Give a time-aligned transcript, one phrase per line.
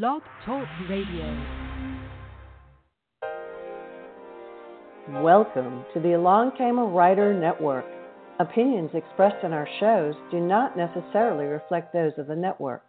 [0.00, 1.46] Blog Talk Radio.
[5.22, 7.84] Welcome to the Along Came a Writer Network.
[8.40, 12.82] Opinions expressed in our shows do not necessarily reflect those of the network.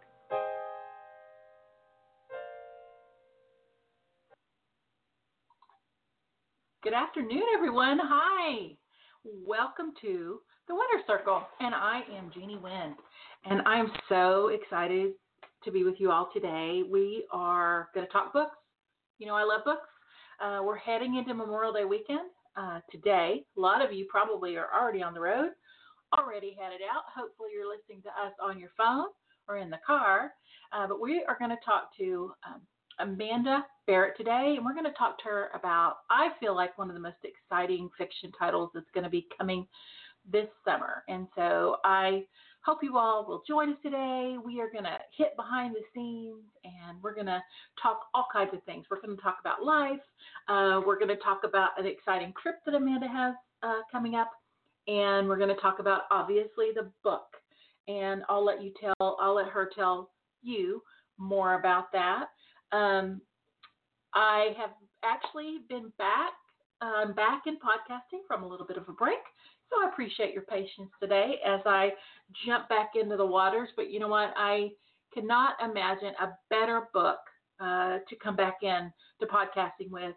[6.82, 8.00] Good afternoon, everyone.
[8.02, 8.70] Hi.
[9.46, 12.96] Welcome to the Wynner Circle, and I am Jeane Wynn,
[13.44, 15.12] and I'm so excited
[15.66, 16.82] to be with you all today.
[16.88, 18.56] We are going to talk books.
[19.18, 19.88] You know, I love books.
[20.40, 23.44] Uh, we're heading into Memorial Day weekend uh, today.
[23.56, 25.50] A lot of you probably are already on the road,
[26.16, 27.02] already headed out.
[27.12, 29.06] Hopefully, you're listening to us on your phone
[29.48, 30.30] or in the car.
[30.72, 32.60] Uh, but we are going to talk to um,
[33.00, 36.90] Amanda Barratt today, and we're going to talk to her about, I feel like, one
[36.90, 39.66] of the most exciting fiction titles that's going to be coming
[40.30, 41.02] this summer.
[41.08, 42.22] And so I
[42.66, 44.36] hope you all will join us today.
[44.44, 47.40] We are going to hit behind the scenes and we're going to
[47.80, 48.84] talk all kinds of things.
[48.90, 50.00] We're going to talk about life.
[50.48, 54.32] Uh, we're going to talk about an exciting trip that Amanda has uh, coming up.
[54.88, 57.28] And we're going to talk about, obviously, the book.
[57.86, 60.10] And I'll let you tell, I'll let her tell
[60.42, 60.82] you
[61.18, 62.26] more about that.
[62.72, 63.20] Um,
[64.12, 64.70] I have
[65.04, 66.32] actually been back.
[66.80, 69.18] I'm back in podcasting from a little bit of a break.
[69.70, 71.90] So I appreciate your patience today as I
[72.46, 73.68] jump back into the waters.
[73.76, 74.32] But you know what?
[74.36, 74.70] I
[75.12, 77.18] cannot imagine a better book
[77.60, 80.14] uh, to come back in to podcasting with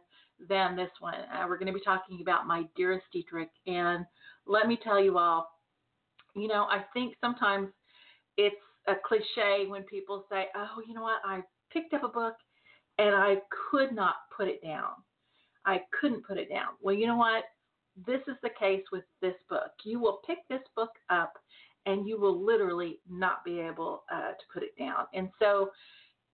[0.47, 1.15] than this one.
[1.15, 3.49] Uh, we're going to be talking about My Dearest Dietrich.
[3.67, 4.05] And
[4.45, 5.49] let me tell you all,
[6.35, 7.69] you know, I think sometimes
[8.37, 8.55] it's
[8.87, 11.21] a cliche when people say, oh, you know what?
[11.25, 11.41] I
[11.71, 12.35] picked up a book
[12.97, 13.37] and I
[13.71, 14.91] could not put it down.
[15.65, 16.69] I couldn't put it down.
[16.81, 17.43] Well, you know what?
[18.05, 19.71] This is the case with this book.
[19.83, 21.33] You will pick this book up
[21.85, 25.05] and you will literally not be able uh, to put it down.
[25.13, 25.71] And so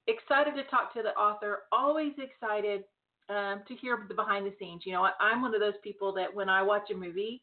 [0.08, 2.84] excited to talk to the author, always excited
[3.30, 4.84] um, to hear the behind the scenes.
[4.86, 7.42] You know, I'm one of those people that when I watch a movie,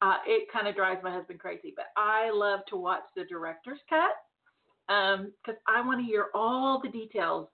[0.00, 3.80] uh, it kind of drives my husband crazy, but I love to watch the director's
[3.88, 4.14] cut
[4.86, 7.48] because um, I want to hear all the details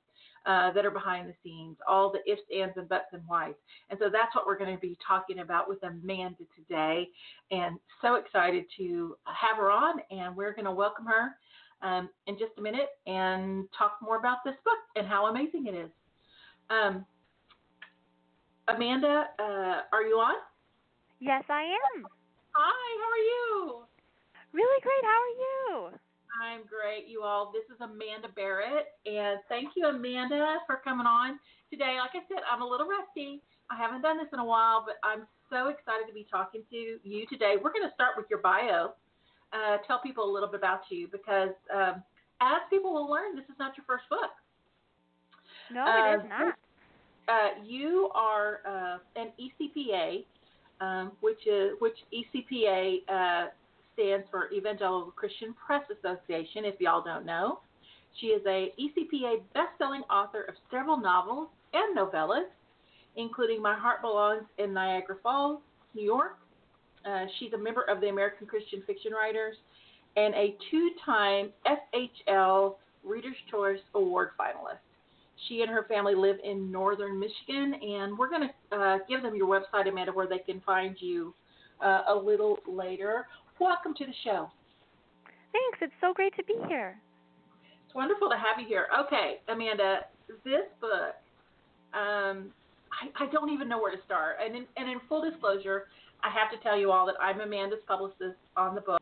[0.46, 3.54] uh, that are behind the scenes, all the ifs, ands, and buts and whys.
[3.90, 7.08] And so that's what we're going to be talking about with Amanda today.
[7.50, 11.36] And so excited to have her on, and we're going to welcome her
[11.82, 15.74] um, in just a minute and talk more about this book and how amazing it
[15.74, 15.90] is.
[16.70, 17.04] Um,
[18.68, 20.34] Amanda, uh, are you on?
[21.20, 22.06] Yes, I am.
[22.52, 23.82] Hi, how are you?
[24.52, 25.02] Really great.
[25.02, 25.98] How are you?
[26.40, 27.52] I'm great, you all.
[27.52, 31.38] This is Amanda Barratt, and thank you, Amanda, for coming on
[31.70, 31.96] today.
[32.00, 33.40] Like I said, I'm a little rusty.
[33.70, 36.98] I haven't done this in a while, but I'm so excited to be talking to
[37.02, 37.54] you today.
[37.54, 38.94] We're going to start with your bio.
[39.52, 42.02] Uh, tell people a little bit about you because, um,
[42.40, 44.34] as people will learn, this is not your first book.
[45.72, 46.54] No, uh, it is not.
[47.28, 50.24] Uh, you are uh, an ECPA,
[50.80, 53.46] um, which is which ECPA uh,
[53.94, 57.60] stands for Evangelical Christian Press Association, if y'all don't know.
[58.20, 62.46] She is a ECPA best-selling author of several novels and novellas,
[63.16, 65.60] including My Heart Belongs in Niagara Falls,
[65.94, 66.38] New York.
[67.04, 69.56] Uh, she's a member of the American Christian Fiction Writers
[70.16, 74.78] and a two-time FHL Reader's Choice Award finalist.
[75.48, 79.34] She and her family live in northern Michigan, and we're going to uh, give them
[79.34, 81.34] your website, Amanda, where they can find you
[81.84, 83.26] uh, a little later.
[83.60, 84.50] Welcome to the show.
[85.52, 85.78] Thanks.
[85.80, 86.98] It's so great to be here.
[87.86, 88.88] It's wonderful to have you here.
[89.06, 90.00] Okay, Amanda,
[90.44, 91.14] this book,
[91.94, 92.50] um,
[92.90, 94.36] I, I don't even know where to start.
[94.44, 95.84] And in, and in full disclosure,
[96.24, 99.00] I have to tell you all that I'm Amanda's publicist on the book.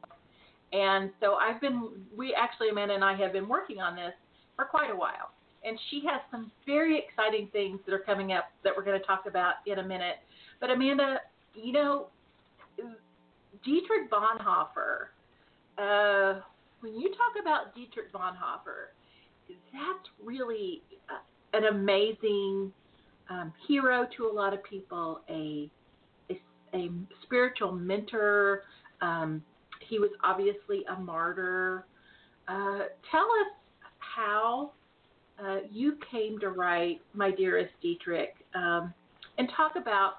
[0.73, 4.13] And so I've been, we actually, Amanda and I have been working on this
[4.57, 5.33] for quite a while.
[5.65, 9.07] And she has some very exciting things that are coming up that we're going to
[9.07, 10.17] talk about in a minute.
[10.61, 11.21] But Amanda,
[11.55, 12.07] you know,
[13.65, 15.09] Dietrich Bonhoeffer.
[15.79, 16.41] Uh,
[16.81, 18.91] when you talk about Dietrich Bonhoeffer,
[19.73, 22.73] that's really uh, an amazing
[23.31, 25.71] um, hero to a lot of people, a,
[26.31, 26.41] a,
[26.75, 26.91] a
[27.23, 28.63] spiritual mentor.
[29.01, 29.43] Um,
[29.89, 31.87] he was obviously a martyr.
[32.49, 32.81] Uh,
[33.11, 33.53] tell us
[33.99, 34.73] how
[35.43, 38.93] uh, you came to write My Dearest Dietrich um,
[39.39, 40.15] and talk about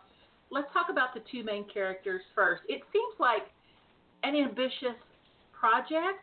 [0.53, 2.61] let's talk about the two main characters first.
[2.69, 3.50] It seems like
[4.21, 4.95] an ambitious
[5.51, 6.21] project,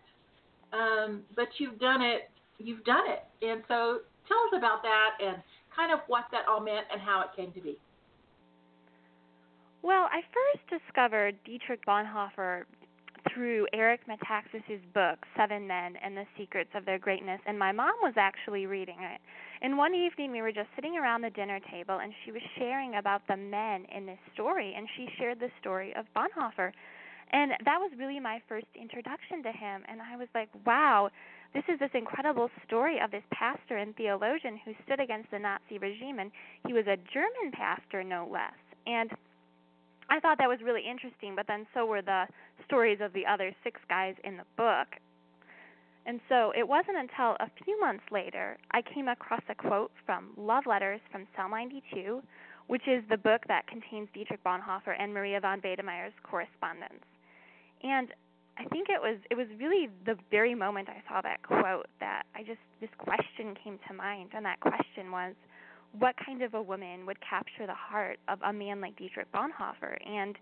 [0.72, 2.30] um, but you've done it.
[2.58, 5.36] You've done it, and so tell us about that and
[5.74, 7.78] kind of what that all meant and how it came to be.
[9.82, 12.64] Well, I first discovered Dietrich Bonhoeffer
[13.32, 17.94] through Eric Metaxas's book Seven Men and the Secrets of Their Greatness, and my mom
[18.02, 19.20] was actually reading it.
[19.62, 22.96] And one evening we were just sitting around the dinner table, and she was sharing
[22.96, 26.72] about the men in this story, and she shared the story of Bonhoeffer.
[27.32, 31.10] And that was really my first introduction to him, and I was like, wow,
[31.52, 35.78] this is this incredible story of this pastor and theologian who stood against the Nazi
[35.78, 36.30] regime, and
[36.66, 38.56] he was a German pastor, no less.
[38.86, 39.10] And
[40.08, 42.24] I thought that was really interesting, but then so were the
[42.66, 44.88] stories of the other six guys in the book.
[46.06, 50.30] And so it wasn't until a few months later I came across a quote from
[50.36, 52.22] Love Letters from Cell 92,
[52.66, 57.04] which is the book that contains Dietrich Bonhoeffer and Maria von Wedemeyer's correspondence.
[57.82, 58.08] And
[58.58, 62.24] I think it was it was really the very moment I saw that quote that
[62.34, 65.34] I just this question came to mind and that question was
[65.98, 69.96] what kind of a woman would capture the heart of a man like Dietrich Bonhoeffer?
[70.06, 70.36] And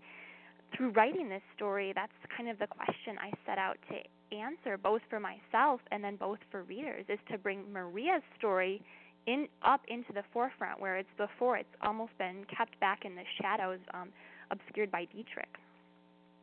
[0.75, 5.01] through writing this story, that's kind of the question I set out to answer, both
[5.09, 8.81] for myself and then both for readers, is to bring Maria's story
[9.27, 13.23] in up into the forefront, where it's before it's almost been kept back in the
[13.41, 14.09] shadows, um,
[14.51, 15.57] obscured by Dietrich.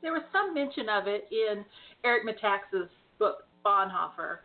[0.02, 1.64] There was some mention of it in
[2.04, 2.88] Eric Metaxas'
[3.18, 4.38] book Bonhoeffer,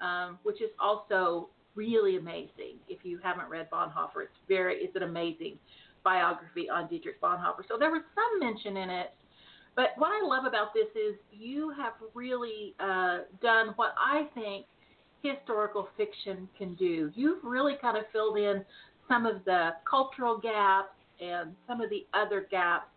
[0.00, 2.76] um, which is also really amazing.
[2.88, 5.58] If you haven't read Bonhoeffer, it's very it's an amazing
[6.04, 7.66] biography on Dietrich Bonhoeffer.
[7.68, 9.14] So there was some mention in it,
[9.78, 14.66] but what I love about this is you have really uh, done what I think
[15.22, 17.12] historical fiction can do.
[17.14, 18.64] You've really kind of filled in
[19.06, 22.88] some of the cultural gaps and some of the other gaps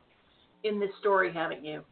[0.63, 1.83] in this story, haven't you?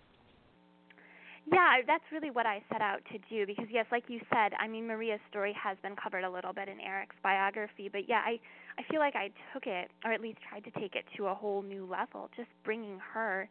[1.52, 4.68] Yeah, that's really what I set out to do because yes, like you said, I
[4.68, 8.40] mean Maria's story has been covered a little bit in Eric's biography, but yeah, I
[8.80, 11.36] I feel like I took it or at least tried to take it to a
[11.36, 13.48] whole new level, just bringing her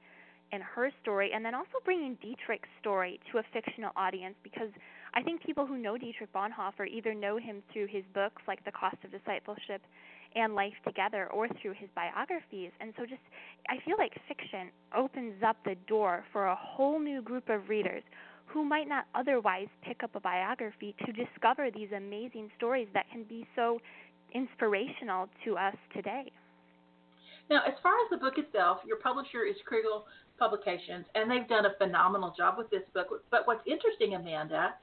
[0.52, 4.70] and her story and then also bringing Dietrich's story to a fictional audience because
[5.14, 8.72] I think people who know Dietrich Bonhoeffer either know him through his books like The
[8.72, 9.82] Cost of Discipleship
[10.34, 12.70] and Life Together or through his biographies.
[12.80, 13.22] And so just
[13.68, 18.02] I feel like fiction opens up the door for a whole new group of readers
[18.46, 23.24] who might not otherwise pick up a biography to discover these amazing stories that can
[23.24, 23.78] be so
[24.34, 26.30] inspirational to us today.
[27.50, 30.04] Now, as far as the book itself, your publisher is Kregel
[30.38, 33.08] Publications, and they've done a phenomenal job with this book.
[33.30, 34.74] But what's interesting, Amanda,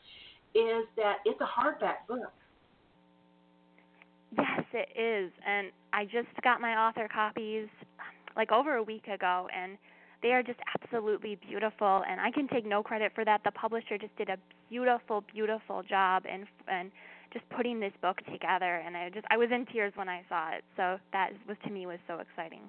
[0.56, 2.34] is that it's a hardback book.
[4.38, 5.32] Yes, it is.
[5.46, 7.68] And I just got my author copies
[8.36, 9.78] like over a week ago and
[10.22, 13.42] they are just absolutely beautiful and I can take no credit for that.
[13.44, 14.38] The publisher just did a
[14.70, 16.92] beautiful beautiful job and and
[17.36, 20.52] just putting this book together and I just I was in tears when I saw
[20.52, 20.64] it.
[20.78, 22.62] So that was to me was so exciting.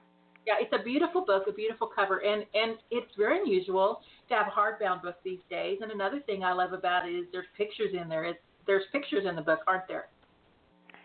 [0.45, 4.47] Yeah, it's a beautiful book, a beautiful cover, and and it's very unusual to have
[4.49, 5.79] a hardbound book these days.
[5.83, 8.25] And another thing I love about it is there's pictures in there.
[8.25, 10.09] It's, there's pictures in the book, aren't there?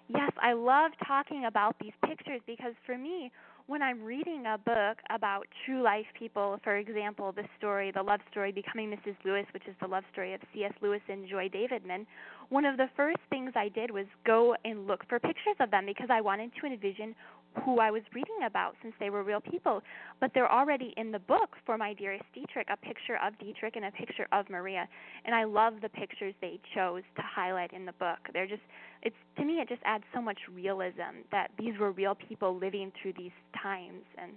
[0.07, 3.31] Yes, I love talking about these pictures because for me,
[3.67, 8.19] when I'm reading a book about true life people, for example, the story, the love
[8.29, 9.15] story Becoming Mrs.
[9.23, 10.73] Lewis, which is the love story of C.S.
[10.81, 12.05] Lewis and Joy Davidman,
[12.51, 15.85] one of the first things I did was go and look for pictures of them
[15.85, 17.15] because I wanted to envision
[17.63, 19.81] who I was reading about since they were real people.
[20.19, 23.85] But they're already in the book for my dearest Dietrich, a picture of Dietrich and
[23.85, 24.87] a picture of Maria.
[25.23, 28.19] And I love the pictures they chose to highlight in the book.
[28.33, 28.61] They're just
[29.01, 32.91] it's to me it just adds so much realism that these were real people living
[33.01, 34.33] through these times and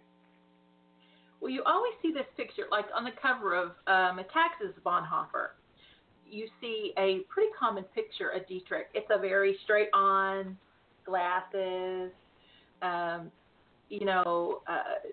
[1.40, 5.48] well you always see this picture like on the cover of um, Metaxas's Bonhoeffer
[6.34, 8.88] you see a pretty common picture of Dietrich.
[8.92, 10.56] It's a very straight on
[11.06, 12.10] glasses,
[12.82, 13.30] um,
[13.88, 15.08] you know, uh,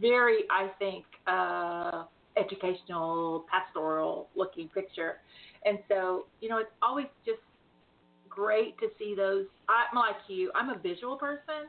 [0.00, 2.04] very, I think, uh,
[2.36, 5.16] educational, pastoral looking picture.
[5.66, 7.40] And so, you know, it's always just
[8.28, 9.44] great to see those.
[9.68, 11.68] I'm like you, I'm a visual person.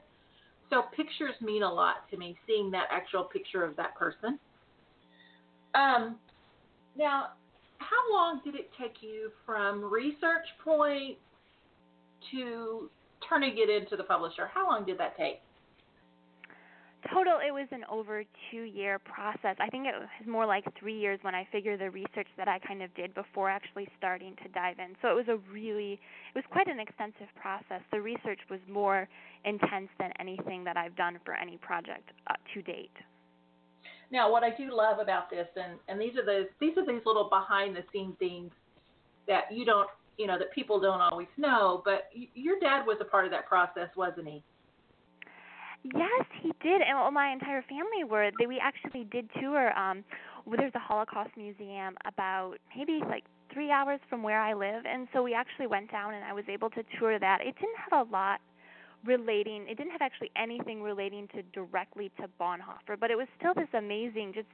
[0.69, 4.39] So pictures mean a lot to me, seeing that actual picture of that person.
[5.75, 6.17] Um,
[6.97, 7.27] now,
[7.79, 11.17] how long did it take you from research point
[12.31, 12.89] to
[13.29, 14.49] turning it into the publisher?
[14.53, 15.41] How long did that take?
[17.13, 19.55] Total, it was an over two year process.
[19.59, 22.59] I think it was more like three years when I figure the research that I
[22.59, 24.95] kind of did before actually starting to dive in.
[25.01, 27.81] So it was a really, it was quite an extensive process.
[27.91, 29.07] The research was more
[29.45, 32.91] intense than anything that I've done for any project uh, to date.
[34.11, 37.05] Now, what I do love about this, and and these are the these are these
[37.05, 38.51] little behind the scenes things
[39.27, 41.81] that you don't, you know, that people don't always know.
[41.83, 44.43] But y- your dad was a part of that process, wasn't he?
[45.83, 48.31] Yes, he did, and well, my entire family were.
[48.39, 50.03] They, we actually did tour um,
[50.55, 55.23] there's a Holocaust museum about maybe like three hours from where I live, and so
[55.23, 57.39] we actually went down and I was able to tour that.
[57.41, 58.39] It didn't have a lot
[59.07, 59.65] relating.
[59.67, 63.69] It didn't have actually anything relating to directly to Bonhoeffer, but it was still this
[63.73, 64.47] amazing just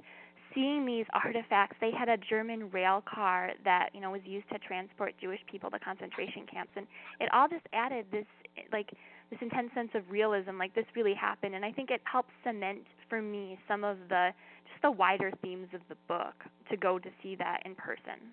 [0.53, 1.75] seeing these artifacts.
[1.81, 5.69] They had a German rail car that you know was used to transport Jewish people
[5.71, 6.85] to concentration camps, and
[7.19, 8.25] it all just added this
[8.71, 8.91] like
[9.31, 10.57] this intense sense of realism.
[10.57, 14.29] Like this really happened, and I think it helps cement for me some of the
[14.69, 16.35] just the wider themes of the book
[16.69, 18.31] to go to see that in person.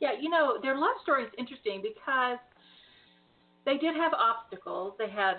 [0.00, 2.38] Yeah, you know, their love story is interesting because
[3.64, 4.94] they did have obstacles.
[4.98, 5.34] They had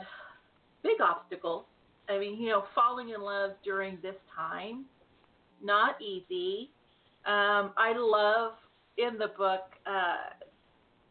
[0.83, 1.65] big obstacles.
[2.09, 4.85] I mean, you know, falling in love during this time,
[5.63, 6.69] not easy.
[7.25, 8.53] Um, I love
[8.97, 10.45] in the book uh,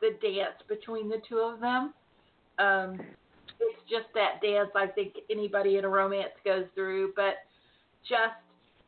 [0.00, 1.92] the dance between the two of them.
[2.58, 3.00] Um,
[3.60, 7.34] it's just that dance I think anybody in a romance goes through, but
[8.08, 8.38] just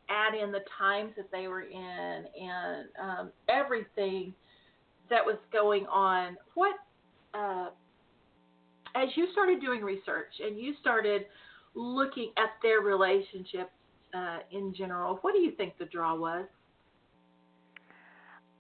[0.09, 4.33] add in the times that they were in and um, everything
[5.11, 6.37] that was going on.
[6.55, 6.77] What
[7.35, 7.69] uh,
[8.97, 11.27] as you started doing research and you started
[11.75, 13.71] looking at their relationship
[14.15, 16.47] uh, in general, what do you think the draw was?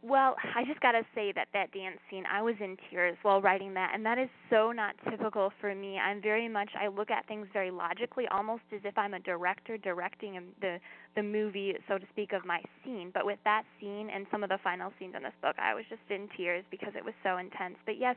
[0.03, 3.43] Well, I just got to say that that dance scene, I was in tears while
[3.43, 5.99] writing that, and that is so not typical for me.
[5.99, 9.77] I'm very much I look at things very logically, almost as if I'm a director
[9.77, 10.79] directing the
[11.17, 13.11] the movie, so to speak, of my scene.
[13.13, 15.85] But with that scene and some of the final scenes in this book, I was
[15.89, 17.77] just in tears because it was so intense.
[17.85, 18.15] But yes,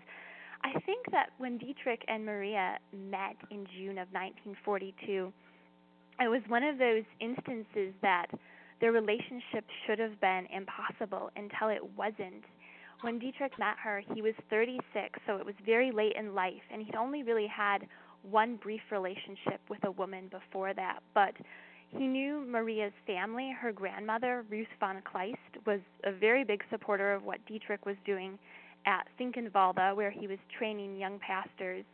[0.63, 5.31] I think that when Dietrich and Maria met in June of 1942,
[6.19, 8.27] it was one of those instances that
[8.81, 12.43] their relationship should have been impossible until it wasn't.
[13.01, 16.81] When Dietrich met her, he was 36, so it was very late in life, and
[16.81, 17.87] he'd only really had
[18.29, 20.99] one brief relationship with a woman before that.
[21.13, 21.33] But
[21.89, 23.51] he knew Maria's family.
[23.57, 28.37] Her grandmother, Ruth von Kleist, was a very big supporter of what Dietrich was doing
[28.85, 31.85] at Finkenwalde, where he was training young pastors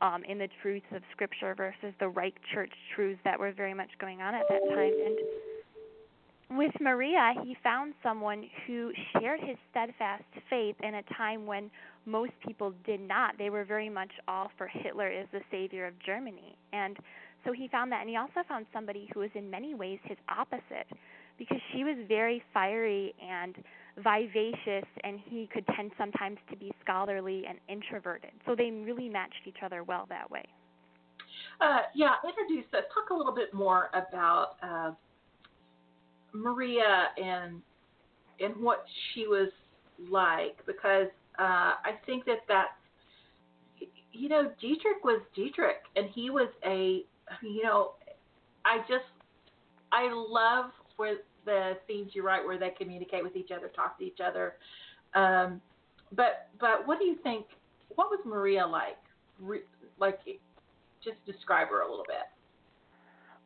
[0.00, 3.90] um, in the truths of Scripture versus the Reich Church truths that were very much
[4.00, 4.92] going on at that time.
[5.04, 11.70] And with Maria, he found someone who shared his steadfast faith in a time when
[12.04, 13.36] most people did not.
[13.36, 16.56] They were very much all for Hitler as the savior of Germany.
[16.72, 16.96] And
[17.44, 18.00] so he found that.
[18.00, 20.86] And he also found somebody who was in many ways his opposite
[21.38, 23.56] because she was very fiery and
[23.96, 28.30] vivacious, and he could tend sometimes to be scholarly and introverted.
[28.46, 30.44] So they really matched each other well that way.
[31.60, 32.84] Uh, yeah, introduce us.
[32.92, 34.56] Talk a little bit more about.
[34.62, 34.92] Uh,
[36.36, 37.62] Maria and
[38.40, 39.50] and what she was
[40.10, 42.66] like because uh, I think that that
[44.12, 47.04] you know Dietrich was Dietrich and he was a
[47.42, 47.92] you know
[48.64, 49.04] I just
[49.92, 54.04] I love where the scenes you write where they communicate with each other, talk to
[54.04, 54.54] each other.
[55.14, 55.62] Um,
[56.14, 57.46] but but what do you think?
[57.94, 58.98] What was Maria like?
[59.40, 59.60] Re,
[59.98, 60.18] like,
[61.02, 62.26] just describe her a little bit.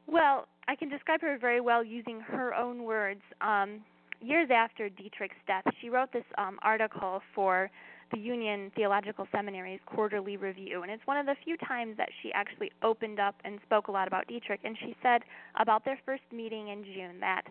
[0.06, 3.20] Well, I can describe her very well using her own words.
[3.40, 3.82] Um,
[4.20, 7.70] years after Dietrich's death, she wrote this um, article for
[8.12, 12.32] the Union Theological Seminary's quarterly review, and it's one of the few times that she
[12.32, 14.60] actually opened up and spoke a lot about Dietrich.
[14.64, 15.22] And she said
[15.60, 17.42] about their first meeting in June that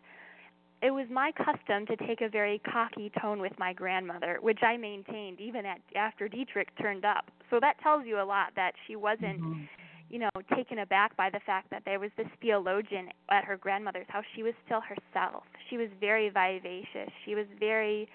[0.81, 4.77] it was my custom to take a very cocky tone with my grandmother, which I
[4.77, 7.25] maintained even at, after Dietrich turned up.
[7.49, 9.41] So that tells you a lot that she wasn't.
[9.41, 9.63] Mm-hmm
[10.09, 14.07] you know, taken aback by the fact that there was this theologian at her grandmother's
[14.09, 14.25] house.
[14.35, 15.43] She was still herself.
[15.69, 17.13] She was very vivacious.
[17.25, 18.09] She was very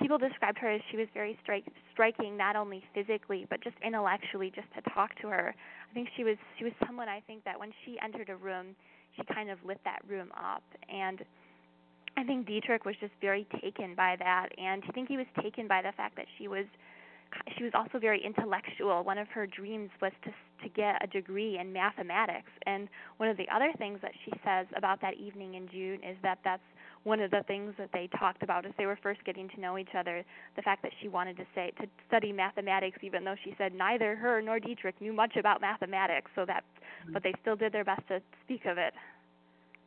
[0.00, 4.50] people described her as she was very stri- striking not only physically but just intellectually
[4.54, 5.54] just to talk to her.
[5.90, 8.74] I think she was she was someone I think that when she entered a room,
[9.14, 11.22] she kind of lit that room up and
[12.16, 15.66] I think Dietrich was just very taken by that and I think he was taken
[15.66, 16.66] by the fact that she was
[17.56, 19.02] she was also very intellectual.
[19.02, 20.30] One of her dreams was to
[20.62, 22.50] to get a degree in mathematics.
[22.64, 26.16] And one of the other things that she says about that evening in June is
[26.22, 26.62] that that's
[27.02, 29.76] one of the things that they talked about as they were first getting to know
[29.76, 30.24] each other.
[30.56, 34.16] The fact that she wanted to say to study mathematics, even though she said neither
[34.16, 36.30] her nor Dietrich knew much about mathematics.
[36.34, 36.64] So that,
[37.12, 38.94] but they still did their best to speak of it.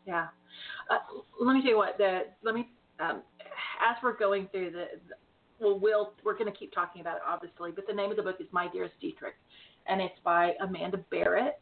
[0.07, 0.27] Yeah.
[0.89, 0.99] Uh,
[1.39, 1.97] let me tell you what.
[1.97, 3.21] The let me um,
[3.87, 4.85] as we're going through the
[5.59, 7.71] well, we'll we're going to keep talking about it, obviously.
[7.71, 9.35] But the name of the book is My Dearest Dietrich,
[9.87, 11.53] and it's by Amanda Barratt,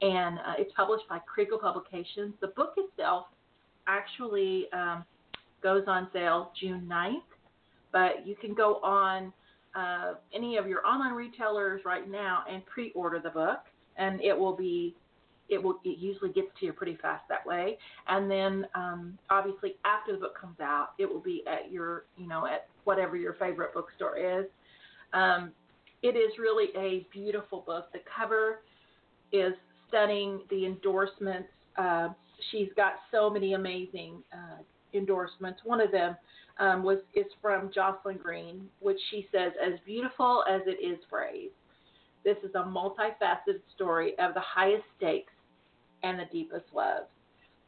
[0.00, 2.34] and uh, it's published by Kregel Publications.
[2.40, 3.26] The book itself
[3.86, 5.04] actually um,
[5.62, 7.16] goes on sale June 9th,
[7.92, 9.32] but you can go on
[9.74, 13.60] uh, any of your online retailers right now and pre-order the book,
[13.96, 14.96] and it will be
[15.50, 17.76] it will it usually gets to you pretty fast that way.
[18.08, 22.26] And then um, obviously after the book comes out, it will be at your you
[22.26, 24.46] know at whatever your favorite bookstore is.
[25.12, 25.52] Um,
[26.02, 27.92] it is really a beautiful book.
[27.92, 28.60] The cover
[29.32, 29.52] is
[29.88, 30.42] stunning.
[30.48, 31.48] The endorsements.
[31.76, 32.08] Uh,
[32.50, 34.62] she's got so many amazing uh,
[34.94, 35.60] endorsements.
[35.64, 36.16] One of them
[36.58, 41.50] um, was is from Jocelyn Green, which she says as beautiful as it is brave.
[42.24, 45.32] This is a multifaceted story of the highest stakes
[46.02, 47.04] and the deepest love.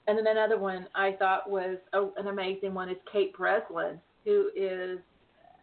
[0.06, 4.50] And then another one I thought was a, an amazing one is Kate Breslin, who
[4.56, 4.98] is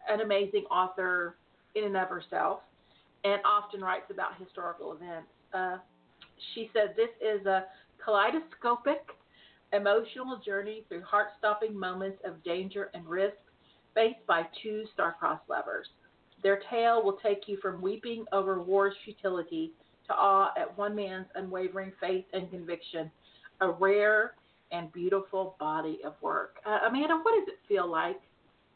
[0.08, 1.36] an amazing author
[1.74, 2.60] in and of herself
[3.24, 5.28] and often writes about historical events.
[5.52, 5.76] Uh,
[6.54, 7.66] she said this is a
[8.02, 9.02] kaleidoscopic
[9.72, 13.36] emotional journey through heart stopping moments of danger and risk
[13.94, 15.86] faced by two star-crossed lovers.
[16.42, 19.72] Their tale will take you from weeping over war's futility
[20.10, 23.10] to awe at one man's unwavering faith and conviction.
[23.60, 24.34] A rare
[24.72, 26.56] and beautiful body of work.
[26.66, 28.20] Uh, Amanda, what does it feel like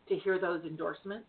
[0.09, 1.27] to hear those endorsements?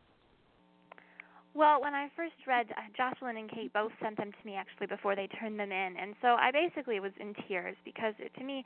[1.54, 4.88] Well, when I first read, uh, Jocelyn and Kate both sent them to me actually
[4.88, 8.44] before they turned them in, and so I basically was in tears because it, to
[8.44, 8.66] me,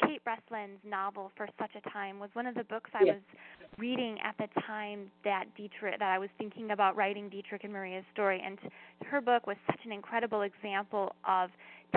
[0.00, 3.22] Kate Breslin's novel for such a time was one of the books I was
[3.78, 8.04] reading at the time that Dietrich that I was thinking about writing Dietrich and Maria's
[8.12, 8.58] story and
[9.06, 11.50] her book was such an incredible example of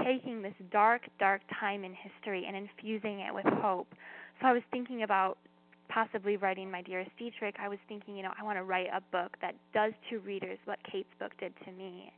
[0.04, 3.88] taking this dark dark time in history and infusing it with hope.
[4.42, 5.38] So I was thinking about
[5.90, 7.56] possibly writing my dearest Dietrich.
[7.60, 10.60] I was thinking, you know, I want to write a book that does to readers
[10.66, 12.12] what Kate's book did to me.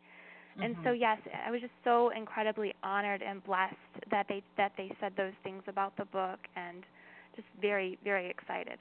[0.53, 0.63] Mm-hmm.
[0.63, 3.75] And so yes, I was just so incredibly honored and blessed
[4.09, 6.83] that they that they said those things about the book and
[7.35, 8.77] just very very excited.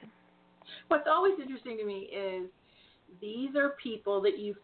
[0.87, 2.49] What's always interesting to me is
[3.19, 4.57] these are people that you've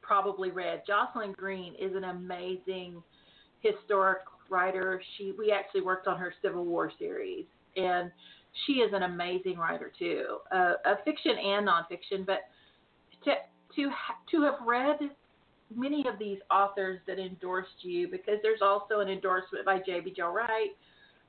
[0.00, 0.82] probably read.
[0.86, 3.02] Jocelyn Green is an amazing
[3.60, 5.00] historic writer.
[5.16, 8.10] She we actually worked on her Civil War series and
[8.66, 12.26] she is an amazing writer too, uh, a fiction and nonfiction.
[12.26, 12.40] But
[13.24, 13.34] to
[13.76, 14.98] to ha- to have read
[15.76, 20.32] many of these authors that endorsed you because there's also an endorsement by Jaime Jo
[20.32, 20.70] Wright,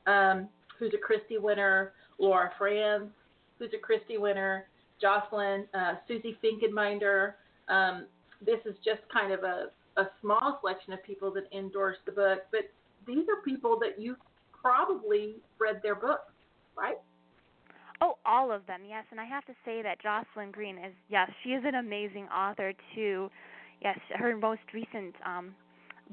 [0.07, 3.11] um, who's a Christy winner, Laura Frantz,
[3.59, 4.65] who's a Christy winner,
[5.01, 7.33] Jocelyn, uh, Susie Finkbeiner.
[7.69, 8.05] Um,
[8.45, 12.39] this is just kind of a, a small selection of people that endorsed the book,
[12.51, 12.61] but
[13.07, 14.15] these are people that you
[14.61, 16.31] probably read their books,
[16.77, 16.97] right?
[18.01, 19.05] Oh, all of them, yes.
[19.11, 22.73] And I have to say that Jocelyn Green is, yes, she is an amazing author
[22.95, 23.29] too.
[23.81, 25.53] Yes, her most recent um,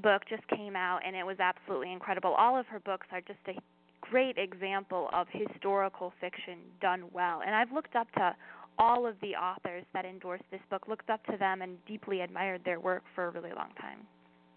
[0.03, 2.35] book just came out, and it was absolutely incredible.
[2.35, 3.55] All of her books are just a
[4.01, 7.43] great example of historical fiction done well.
[7.45, 8.35] And I've looked up to
[8.79, 12.63] all of the authors that endorsed this book, looked up to them, and deeply admired
[12.65, 13.99] their work for a really long time.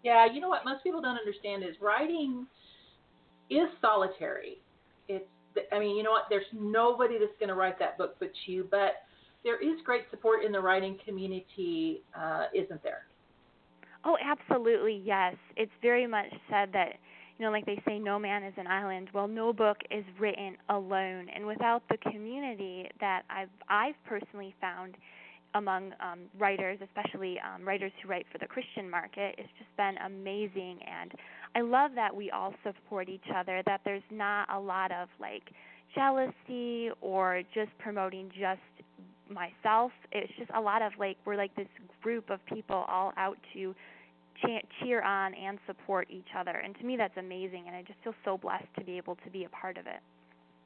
[0.04, 2.48] Yeah, you know what most people don't understand is writing
[3.50, 4.58] is solitary.
[5.08, 5.26] It's,
[5.72, 6.24] I mean, you know what?
[6.30, 8.68] There's nobody that's going to write that book but you.
[8.70, 9.04] But
[9.44, 13.06] there is great support in the writing community, uh, isn't there?
[14.06, 15.36] Oh, absolutely, yes.
[15.56, 16.94] It's very much said that,
[17.38, 19.10] you know, like they say, no man is an island.
[19.14, 24.96] Well, no book is written alone, and without the community that I've I've personally found
[25.56, 29.96] among um, writers, especially um, writers who write for the Christian market, it's just been
[30.06, 30.80] amazing.
[30.82, 31.12] And
[31.56, 33.62] I love that we all support each other.
[33.66, 35.44] That there's not a lot of like
[35.96, 38.60] jealousy or just promoting just
[39.30, 39.92] myself.
[40.12, 41.68] It's just a lot of like we're like this
[42.02, 43.76] group of people all out to
[44.82, 46.52] cheer on and support each other.
[46.52, 47.66] And to me, that's amazing.
[47.68, 50.00] And I just feel so blessed to be able to be a part of it.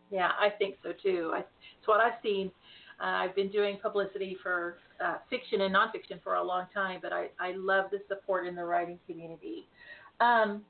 [0.10, 1.32] Yeah, I think so too.
[1.34, 2.52] I, it's what I've seen.
[3.00, 7.14] Uh, I've been doing publicity for uh, fiction and nonfiction for a long time, but
[7.14, 9.68] I, I love the support in the writing community.
[10.20, 10.64] Um,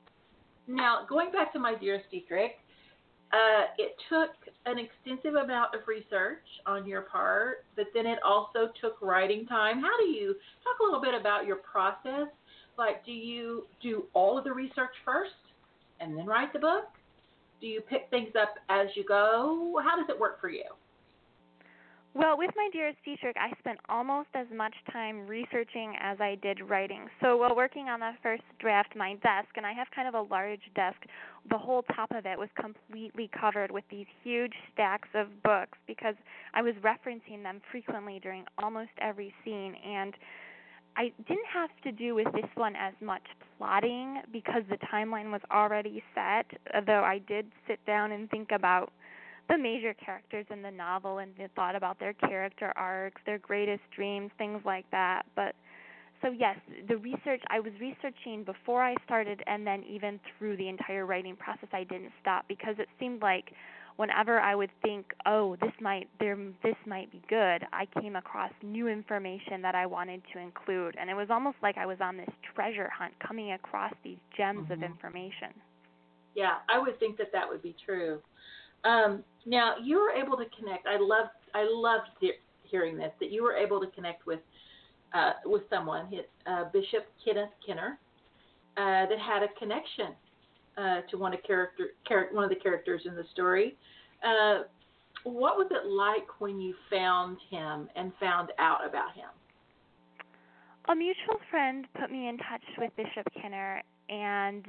[0.66, 2.58] now, going back to my dearest Dietrich,
[3.32, 4.30] uh, it took
[4.64, 9.80] an extensive amount of research on your part, but then it also took writing time.
[9.80, 12.28] How do you talk a little bit about your process?
[12.78, 15.34] Like, do you do all of the research first
[16.00, 16.84] and then write the book?
[17.60, 19.80] Do you pick things up as you go?
[19.84, 20.64] How does it work for you?
[22.18, 26.68] Well, with my dearest Dietrich, I spent almost as much time researching as I did
[26.68, 27.06] writing.
[27.22, 30.22] So while working on the first draft, my desk, and I have kind of a
[30.22, 30.96] large desk,
[31.48, 36.16] the whole top of it was completely covered with these huge stacks of books because
[36.54, 39.76] I was referencing them frequently during almost every scene.
[39.86, 40.12] And
[40.96, 43.22] I didn't have to do with this one as much
[43.56, 46.46] plotting because the timeline was already set,
[46.84, 48.90] though I did sit down and think about
[49.48, 54.30] the major characters in the novel and thought about their character arcs, their greatest dreams,
[54.38, 55.22] things like that.
[55.34, 55.54] But
[56.22, 56.56] so yes,
[56.88, 61.36] the research I was researching before I started, and then even through the entire writing
[61.36, 63.52] process, I didn't stop because it seemed like
[63.96, 68.52] whenever I would think, oh, this might there this might be good, I came across
[68.62, 72.16] new information that I wanted to include, and it was almost like I was on
[72.16, 74.72] this treasure hunt, coming across these gems mm-hmm.
[74.72, 75.54] of information.
[76.34, 78.20] Yeah, I would think that that would be true.
[78.84, 80.86] Um, now you were able to connect.
[80.86, 82.08] I loved I loved
[82.64, 84.40] hearing this that you were able to connect with
[85.14, 86.08] uh, with someone,
[86.46, 87.98] uh, Bishop Kenneth Kenner,
[88.76, 90.14] uh, that had a connection
[90.76, 93.76] uh, to one of character, char- one of the characters in the story.
[94.22, 94.64] Uh,
[95.24, 99.30] what was it like when you found him and found out about him?
[100.88, 104.64] A mutual friend put me in touch with Bishop Kenner, and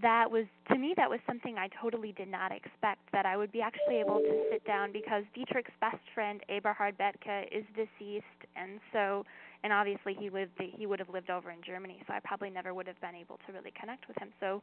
[0.00, 3.52] that was to me that was something I totally did not expect that I would
[3.52, 8.24] be actually able to sit down because Dietrich's best friend Eberhard Bethge is deceased
[8.56, 9.24] and so
[9.62, 12.72] and obviously he lived he would have lived over in Germany so I probably never
[12.72, 14.30] would have been able to really connect with him.
[14.40, 14.62] So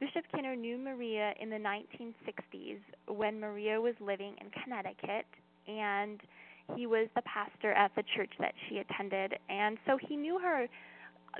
[0.00, 2.78] Bishop Kenner knew Maria in the 1960s
[3.08, 5.26] when Maria was living in Connecticut
[5.66, 6.20] and
[6.76, 10.68] he was the pastor at the church that she attended and so he knew her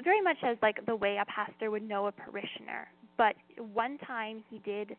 [0.03, 2.89] very much as like the way a pastor would know a parishioner
[3.19, 3.35] but
[3.75, 4.97] one time he did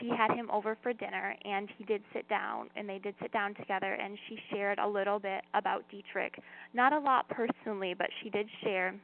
[0.00, 3.32] she had him over for dinner and he did sit down and they did sit
[3.32, 6.34] down together and she shared a little bit about Dietrich.
[6.74, 8.94] Not a lot personally, but she did share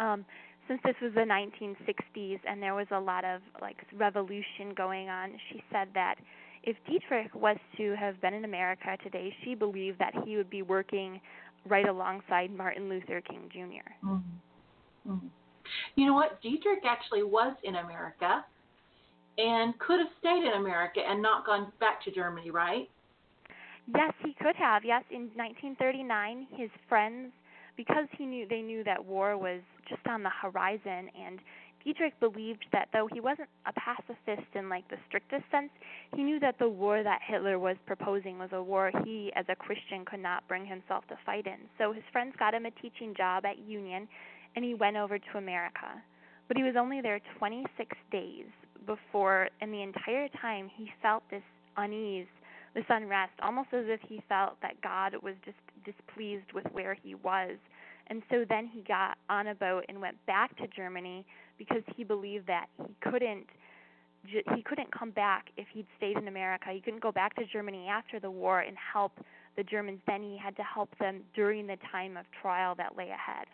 [0.00, 0.24] um
[0.68, 5.32] since this was the 1960s and there was a lot of like revolution going on,
[5.50, 6.16] she said that
[6.64, 10.62] if Dietrich was to have been in America today, she believed that he would be
[10.62, 11.20] working
[11.64, 14.06] right alongside Martin Luther King Jr.
[14.06, 15.12] Mm-hmm.
[15.12, 15.26] Mm-hmm.
[15.94, 16.40] You know what?
[16.42, 18.44] Dietrich actually was in America
[19.38, 22.88] and could have stayed in America and not gone back to Germany, right?
[23.94, 24.84] Yes, he could have.
[24.84, 27.32] Yes, in 1939, his friends,
[27.76, 31.38] because he knew they knew that war was just on the horizon, and
[31.84, 35.70] Dietrich believed that though he wasn't a pacifist in like the strictest sense,
[36.16, 39.54] he knew that the war that Hitler was proposing was a war he, as a
[39.54, 41.68] Christian, could not bring himself to fight in.
[41.78, 44.08] So his friends got him a teaching job at Union,
[44.56, 46.02] and he went over to America.
[46.48, 48.46] But he was only there 26 days
[48.86, 51.42] before, and the entire time he felt this
[51.76, 52.26] unease,
[52.74, 57.14] this unrest, almost as if he felt that God was just displeased with where he
[57.14, 57.56] was.
[58.08, 61.26] And so then he got on a boat and went back to Germany
[61.58, 63.46] because he believed that he couldn't
[64.56, 66.70] he couldn't come back if he'd stayed in America.
[66.72, 69.12] He couldn't go back to Germany after the war and help
[69.56, 70.00] the Germans.
[70.04, 73.46] Then he had to help them during the time of trial that lay ahead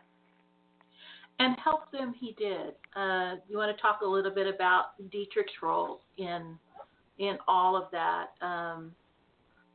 [1.43, 2.75] and help them he did.
[2.95, 6.59] Uh, you want to talk a little bit about Dietrich's role in
[7.19, 8.29] in all of that?
[8.41, 8.93] Um,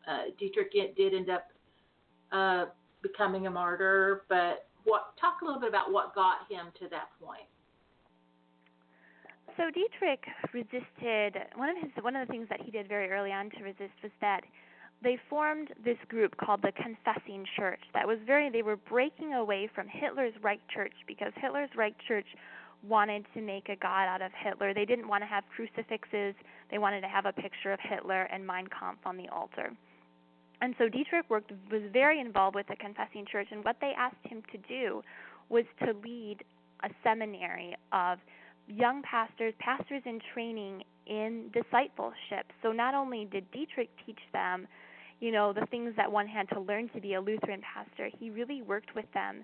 [0.08, 1.48] uh, Dietrich did end up
[2.32, 2.66] uh,
[3.02, 7.10] becoming a martyr, but what talk a little bit about what got him to that
[7.22, 7.48] point.
[9.58, 13.32] So Dietrich resisted one of his one of the things that he did very early
[13.32, 14.42] on to resist was that
[15.04, 17.82] they formed this group called the Confessing Church.
[17.94, 22.26] That was very they were breaking away from Hitler's Reich Church because Hitler's Reich Church
[22.84, 24.74] wanted to make a god out of Hitler.
[24.74, 26.36] They didn't want to have crucifixes.
[26.72, 29.72] They wanted to have a picture of Hitler and Mein Kampf on the altar.
[30.62, 34.16] And so Dietrich worked was very involved with the Confessing Church and what they asked
[34.24, 35.02] him to do
[35.50, 36.38] was to lead
[36.84, 38.20] a seminary of
[38.68, 42.52] young pastors, pastors in training in discipleship.
[42.62, 44.68] So not only did Dietrich teach them
[45.20, 48.10] you know, the things that one had to learn to be a Lutheran pastor.
[48.20, 49.44] He really worked with them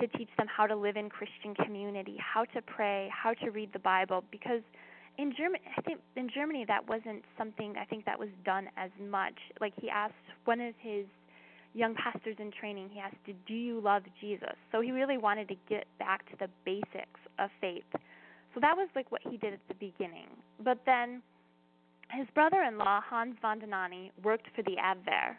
[0.00, 3.72] to teach them how to live in Christian community, how to pray, how to read
[3.72, 4.62] the Bible because
[5.18, 8.90] in Germany I think in Germany that wasn't something I think that was done as
[9.00, 9.34] much.
[9.60, 11.06] Like he asked one of his
[11.74, 15.56] young pastors in training, he asked, "Do you love Jesus?" So he really wanted to
[15.68, 17.84] get back to the basics of faith.
[18.54, 20.28] So that was like what he did at the beginning.
[20.60, 21.22] But then
[22.10, 25.36] his brother-in-law, Hans von Dohnanyi, worked for the Abwehr,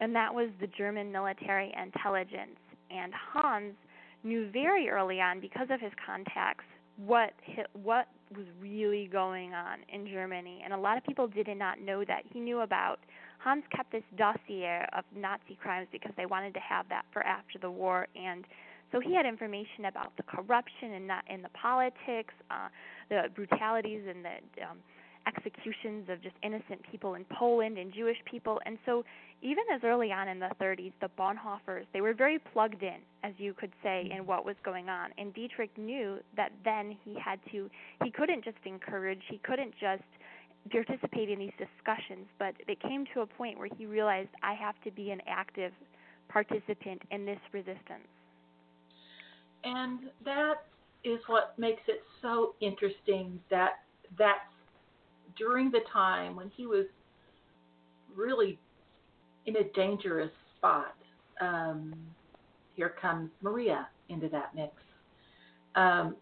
[0.00, 2.58] and that was the German military intelligence.
[2.90, 3.74] And Hans
[4.24, 6.64] knew very early on, because of his contacts,
[6.96, 7.32] what
[7.72, 12.04] what was really going on in Germany, and a lot of people did not know
[12.04, 12.22] that.
[12.32, 12.98] He knew about
[13.38, 17.58] Hans kept this dossier of Nazi crimes because they wanted to have that for after
[17.58, 18.44] the war, and
[18.90, 22.68] so he had information about the corruption and not in the politics, uh,
[23.08, 24.78] the brutalities and the um,
[25.28, 28.60] executions of just innocent people in Poland and Jewish people.
[28.66, 29.04] And so,
[29.42, 33.34] even as early on in the 30s, the Bonhoeffers, they were very plugged in, as
[33.38, 35.10] you could say, in what was going on.
[35.18, 37.70] And Dietrich knew that then he had to,
[38.04, 40.08] he couldn't just encourage, he couldn't just
[40.70, 44.74] participate in these discussions, but it came to a point where he realized, I have
[44.84, 45.72] to be an active
[46.28, 48.08] participant in this resistance.
[49.64, 50.64] and that
[51.04, 53.80] is what makes it so interesting that
[54.18, 54.40] that's
[55.38, 56.86] during the time when he was
[58.14, 58.58] really
[59.46, 60.94] in a dangerous spot.
[61.40, 61.94] Um,
[62.74, 64.72] here comes Maria into that mix.
[65.74, 66.16] Um,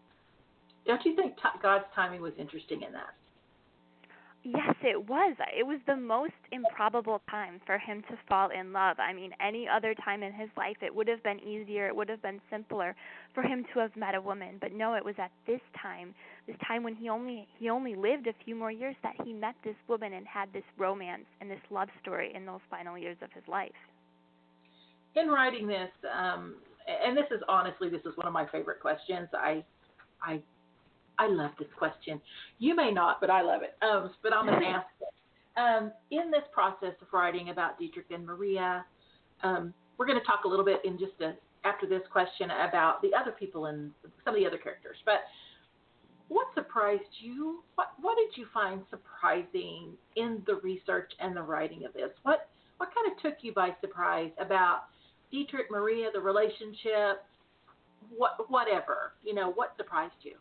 [0.85, 3.16] don't you think t- God's timing was interesting in that?
[4.49, 5.35] Yes, it was.
[5.57, 8.95] It was the most improbable time for him to fall in love.
[8.97, 12.07] I mean, any other time in his life, it would have been easier, it would
[12.07, 12.95] have been simpler
[13.33, 14.57] for him to have met a woman.
[14.61, 16.15] But no, it was at this time,
[16.47, 19.55] this time when he only he only lived a few more years, that he met
[19.65, 23.29] this woman and had this romance and this love story in those final years of
[23.33, 23.71] his life.
[25.15, 26.55] In writing this, um,
[26.87, 29.27] and this is honestly, this is one of my favorite questions.
[29.33, 29.65] I,
[30.21, 30.41] I
[31.19, 32.21] I love this question.
[32.59, 33.75] You may not, but I love it.
[33.83, 35.07] Um, but I'm going to ask it.
[35.59, 38.85] Um, in this process of writing about Dietrich and Maria,
[39.41, 41.33] um, we're going to talk a little bit in just a,
[41.67, 43.91] after this question about the other people and
[44.23, 44.97] some of the other characters.
[45.05, 45.21] But
[46.27, 47.63] what surprised you?
[47.75, 52.11] What What did you find surprising in the research and the writing of this?
[52.23, 54.83] What What kind of took you by surprise about
[55.31, 57.25] Dietrich Maria, the relationship,
[58.15, 59.51] what whatever you know?
[59.51, 60.35] What surprised you?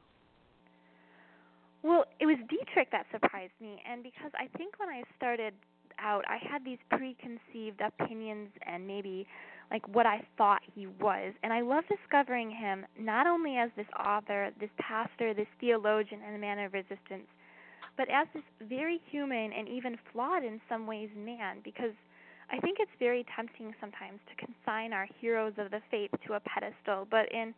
[1.87, 5.55] Well, it was Dietrich that surprised me, and because I think when I started
[6.01, 9.25] out, I had these preconceived opinions and maybe
[9.71, 11.33] like what I thought he was.
[11.45, 16.35] And I love discovering him not only as this author, this pastor, this theologian, and
[16.35, 17.31] a man of resistance,
[17.97, 21.95] but as this very human and even flawed in some ways man, because
[22.51, 26.41] I think it's very tempting sometimes to consign our heroes of the faith to a
[26.41, 27.55] pedestal, but in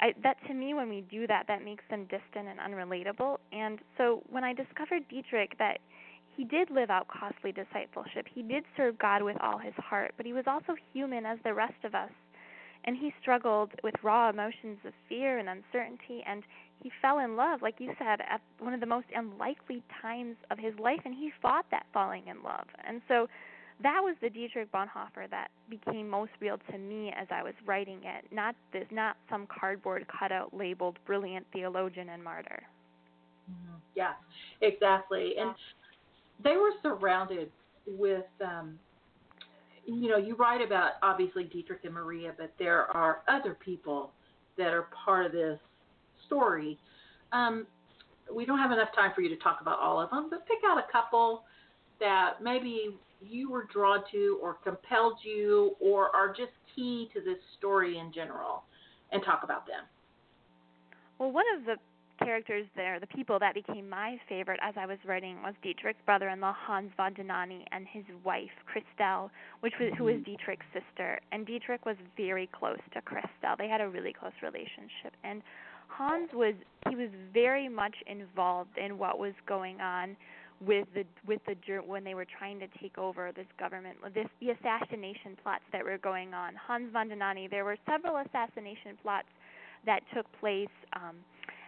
[0.00, 3.38] I, that to me, when we do that, that makes them distant and unrelatable.
[3.52, 5.78] And so when I discovered Dietrich, that
[6.36, 10.26] he did live out costly discipleship, he did serve God with all his heart, but
[10.26, 12.10] he was also human as the rest of us.
[12.84, 16.44] And he struggled with raw emotions of fear and uncertainty, and
[16.82, 20.58] he fell in love, like you said, at one of the most unlikely times of
[20.58, 22.66] his life, and he fought that falling in love.
[22.86, 23.28] And so
[23.82, 28.00] that was the Dietrich Bonhoeffer that became most real to me as I was writing
[28.04, 28.24] it.
[28.32, 32.62] Not this, not some cardboard cutout labeled brilliant theologian and martyr.
[33.50, 33.76] Mm-hmm.
[33.94, 34.12] Yeah,
[34.62, 35.34] exactly.
[35.38, 35.54] And
[36.42, 37.50] they were surrounded
[37.86, 38.78] with, um,
[39.86, 44.10] you know, you write about obviously Dietrich and Maria, but there are other people
[44.56, 45.58] that are part of this
[46.26, 46.78] story.
[47.32, 47.66] Um,
[48.34, 50.58] we don't have enough time for you to talk about all of them, but pick
[50.66, 51.44] out a couple
[52.00, 57.38] that maybe you were drawn to or compelled you or are just key to this
[57.58, 58.64] story in general
[59.12, 59.84] and talk about them.
[61.18, 61.76] Well, one of the
[62.24, 66.54] characters there, the people that became my favorite as I was writing was Dietrich's brother-in-law
[66.66, 70.32] Hans von Dohnanyi and his wife Christel, which was who was mm-hmm.
[70.32, 71.20] Dietrich's sister.
[71.32, 73.56] And Dietrich was very close to Christel.
[73.58, 75.12] They had a really close relationship.
[75.24, 75.42] And
[75.88, 76.54] Hans was
[76.88, 80.16] he was very much involved in what was going on
[80.60, 81.54] with the with the
[81.86, 85.98] when they were trying to take over this government, this the assassination plots that were
[85.98, 86.54] going on.
[86.54, 89.28] Hans von Dohnanyi, there were several assassination plots
[89.84, 90.68] that took place.
[90.94, 91.16] Um,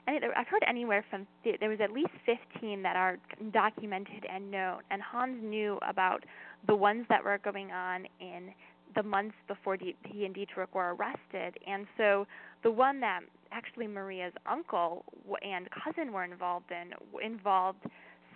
[0.06, 3.18] I've heard anywhere from there was at least 15 that are
[3.52, 4.80] documented and known.
[4.90, 6.24] And Hans knew about
[6.66, 8.54] the ones that were going on in
[8.96, 11.58] the months before he and Dietrich were arrested.
[11.66, 12.26] And so
[12.62, 13.20] the one that
[13.52, 15.04] actually Maria's uncle
[15.42, 17.84] and cousin were involved in involved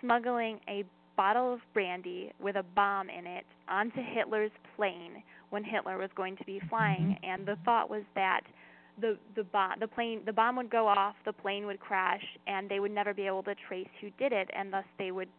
[0.03, 0.83] smuggling a
[1.15, 6.35] bottle of brandy with a bomb in it onto Hitler's plane when Hitler was going
[6.37, 7.25] to be flying mm-hmm.
[7.29, 8.41] and the thought was that
[8.99, 12.69] the the bomb the plane the bomb would go off the plane would crash and
[12.69, 15.29] they would never be able to trace who did it and thus they would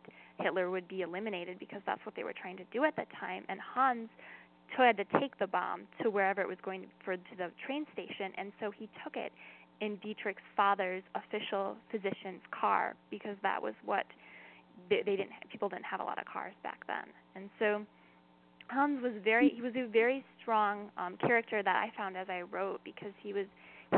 [0.41, 3.45] Hitler would be eliminated because that's what they were trying to do at that time
[3.49, 4.09] and Hans
[4.77, 7.87] had to take the bomb to wherever it was going to, for to the train
[7.93, 9.33] station and so he took it
[9.81, 14.07] in Dietrich's father's official physician's car because that was what
[14.89, 17.85] they, they didn't people didn't have a lot of cars back then, and so
[18.69, 22.43] Hans was very he was a very strong um, character that I found as I
[22.43, 23.47] wrote because he was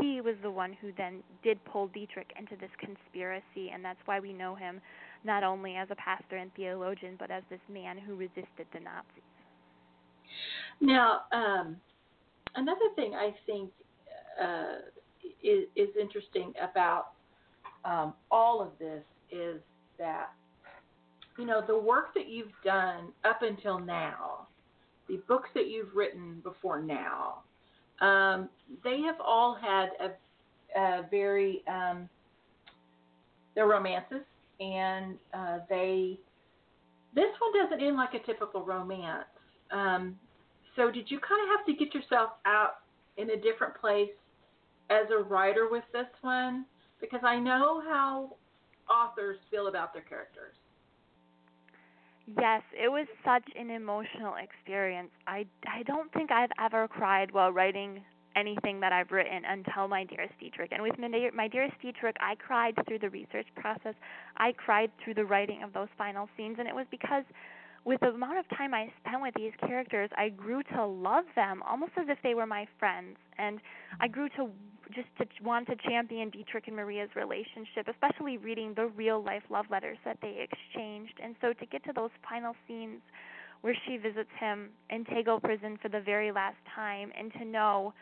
[0.01, 4.19] he was the one who then did pull Dietrich into this conspiracy, and that's why
[4.19, 4.81] we know him
[5.23, 9.23] not only as a pastor and theologian, but as this man who resisted the Nazis.
[10.79, 11.77] Now, um,
[12.55, 13.71] another thing I think
[14.41, 14.75] uh,
[15.41, 17.07] is, is interesting about
[17.85, 19.59] um, all of this is
[19.97, 20.31] that
[21.37, 24.47] you know, the work that you've done up until now,
[25.07, 27.43] the books that you've written before now,
[28.01, 28.49] um,
[28.83, 32.09] they have all had a, a very, um,
[33.55, 34.23] they're romances,
[34.59, 36.19] and uh, they,
[37.15, 39.25] this one doesn't end like a typical romance.
[39.71, 40.15] Um,
[40.75, 42.79] so did you kind of have to get yourself out
[43.17, 44.09] in a different place
[44.89, 46.65] as a writer with this one
[47.01, 48.35] because I know how
[48.89, 50.55] authors feel about their characters.
[52.35, 55.11] Yes, it was such an emotional experience.
[55.27, 58.03] I I don't think I've ever cried while writing
[58.35, 60.71] anything that I've written until My Dearest Dietrich.
[60.71, 63.95] And with My, Dear, My Dearest Dietrich, I cried through the research process.
[64.37, 67.23] I cried through the writing of those final scenes, and it was because
[67.83, 71.63] with the amount of time I spent with these characters, I grew to love them
[71.63, 73.17] almost as if they were my friends.
[73.37, 73.59] And
[74.01, 74.49] I grew to
[74.93, 79.65] just to want to champion Dietrich and Maria's relationship, especially reading the real life love
[79.69, 81.13] letters that they exchanged.
[81.23, 83.01] And so to get to those final scenes
[83.61, 87.93] where she visits him in Tegel prison for the very last time and to know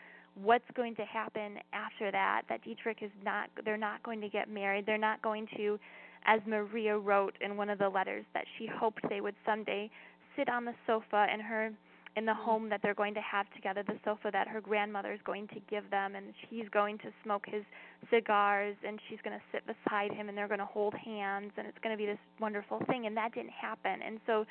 [0.42, 4.50] what's going to happen after that that Dietrich is not they're not going to get
[4.50, 5.78] married, they're not going to
[6.26, 9.90] as Maria wrote in one of the letters that she hoped they would someday
[10.36, 11.72] sit on the sofa in her
[12.16, 15.20] in the home that they're going to have together, the sofa that her grandmother is
[15.24, 17.62] going to give them, and he's going to smoke his
[18.10, 21.66] cigars, and she's going to sit beside him, and they're going to hold hands, and
[21.66, 23.06] it's going to be this wonderful thing.
[23.06, 24.00] And that didn't happen.
[24.04, 24.46] And so,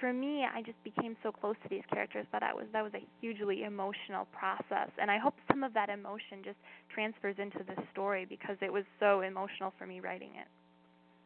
[0.00, 2.92] for me, I just became so close to these characters that I was that was
[2.94, 4.88] a hugely emotional process.
[4.98, 6.56] And I hope some of that emotion just
[6.92, 10.48] transfers into the story because it was so emotional for me writing it.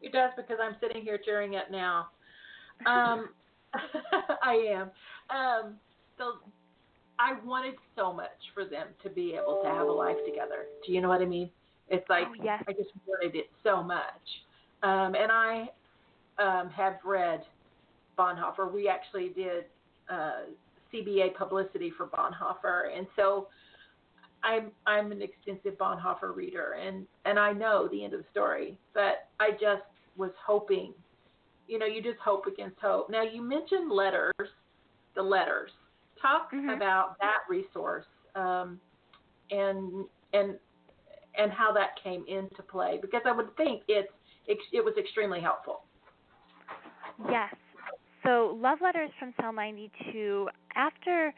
[0.05, 2.07] It does because I'm sitting here tearing it now.
[2.85, 3.29] Um,
[4.43, 4.91] I am.
[5.29, 5.75] Um,
[6.17, 6.33] so
[7.19, 10.65] I wanted so much for them to be able to have a life together.
[10.85, 11.49] Do you know what I mean?
[11.89, 12.63] It's like oh, yes.
[12.67, 14.01] I just wanted it so much.
[14.83, 15.69] Um, and I
[16.39, 17.43] um, have read
[18.17, 18.71] Bonhoeffer.
[18.71, 19.65] We actually did
[20.09, 20.43] uh,
[20.93, 23.47] CBA publicity for Bonhoeffer, and so
[24.43, 28.77] I'm I'm an extensive Bonhoeffer reader, and and I know the end of the story,
[28.93, 29.83] but I just
[30.17, 30.93] was hoping,
[31.67, 33.09] you know, you just hope against hope.
[33.09, 34.33] Now you mentioned letters,
[35.15, 35.71] the letters.
[36.25, 36.69] Talk mm-hmm.
[36.69, 38.79] about that resource, um,
[39.51, 40.55] and and
[41.37, 44.09] and how that came into play, because I would think it's
[44.47, 45.81] it was extremely helpful.
[47.29, 47.53] Yes.
[48.23, 51.31] So, Love Letters from Cell 92, after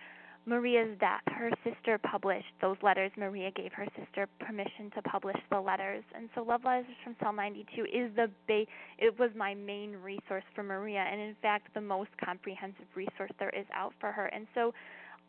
[0.48, 3.12] Maria's death, her sister published those letters.
[3.18, 7.34] Maria gave her sister permission to publish the letters, and so Love Letters from Cell
[7.34, 8.66] 92 is the ba-
[8.98, 13.50] it was my main resource for Maria, and in fact the most comprehensive resource there
[13.50, 14.28] is out for her.
[14.28, 14.74] And so,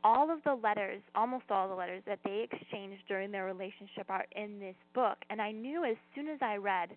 [0.05, 4.25] all of the letters, almost all the letters that they exchanged during their relationship are
[4.37, 6.91] in this book, and I knew as soon as I read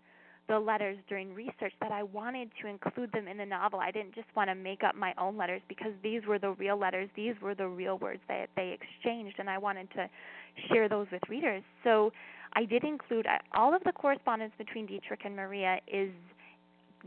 [0.47, 3.80] the letters during research that I wanted to include them in the novel.
[3.80, 6.77] I didn't just want to make up my own letters because these were the real
[6.77, 10.10] letters, these were the real words that they exchanged, and I wanted to
[10.69, 11.63] share those with readers.
[11.84, 12.12] So
[12.54, 16.12] I did include uh, all of the correspondence between Dietrich and Maria is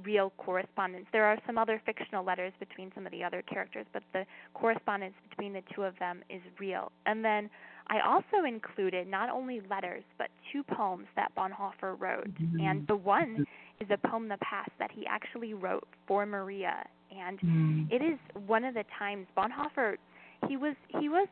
[0.03, 1.07] real correspondence.
[1.13, 5.15] There are some other fictional letters between some of the other characters, but the correspondence
[5.29, 6.91] between the two of them is real.
[7.07, 7.51] And then
[7.89, 12.31] I also included not only letters, but two poems that Bonhoeffer wrote.
[12.61, 13.47] And the one
[13.81, 16.85] is a poem, The Past, that he actually wrote for Maria.
[17.17, 17.83] And mm-hmm.
[17.91, 19.97] it is one of the times Bonhoeffer,
[20.49, 21.29] he was, he was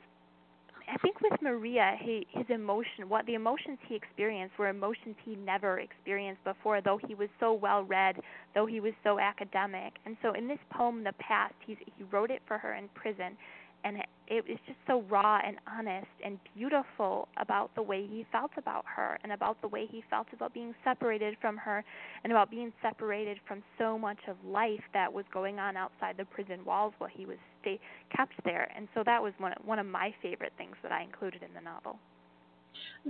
[0.93, 5.37] I think with Maria, he, his emotion, what the emotions he experienced were emotions he
[5.37, 8.17] never experienced before, though he was so well read,
[8.55, 9.95] though he was so academic.
[10.05, 13.37] And so in this poem, The Past, he's, he wrote it for her in prison,
[13.85, 18.25] and it, it was just so raw and honest and beautiful about the way he
[18.31, 21.85] felt about her and about the way he felt about being separated from her
[22.25, 26.25] and about being separated from so much of life that was going on outside the
[26.25, 27.79] prison walls while he was stay,
[28.17, 28.71] kept there.
[28.77, 31.61] And so that was one one of my favorite things that I included in the
[31.61, 31.99] novel.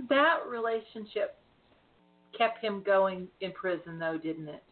[0.09, 1.37] That relationship
[2.37, 4.63] kept him going in prison though didn't it?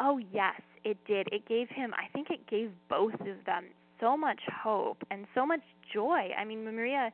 [0.00, 1.28] Oh yes it did.
[1.32, 3.64] It gave him i think it gave both of them
[4.00, 5.60] so much hope and so much
[5.92, 6.30] joy.
[6.38, 7.12] I mean, Maria,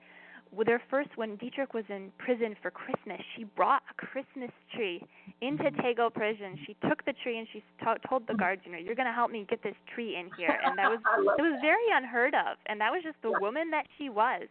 [0.55, 5.03] with her first, when Dietrich was in prison for Christmas, she brought a Christmas tree
[5.41, 5.81] into mm-hmm.
[5.81, 6.59] Tegel prison.
[6.67, 9.13] She took the tree and she t- told the guards, you know, you're going to
[9.13, 10.59] help me get this tree in here.
[10.65, 11.01] And that was
[11.39, 12.57] it was very unheard of.
[12.67, 14.43] And that was just the woman that she was.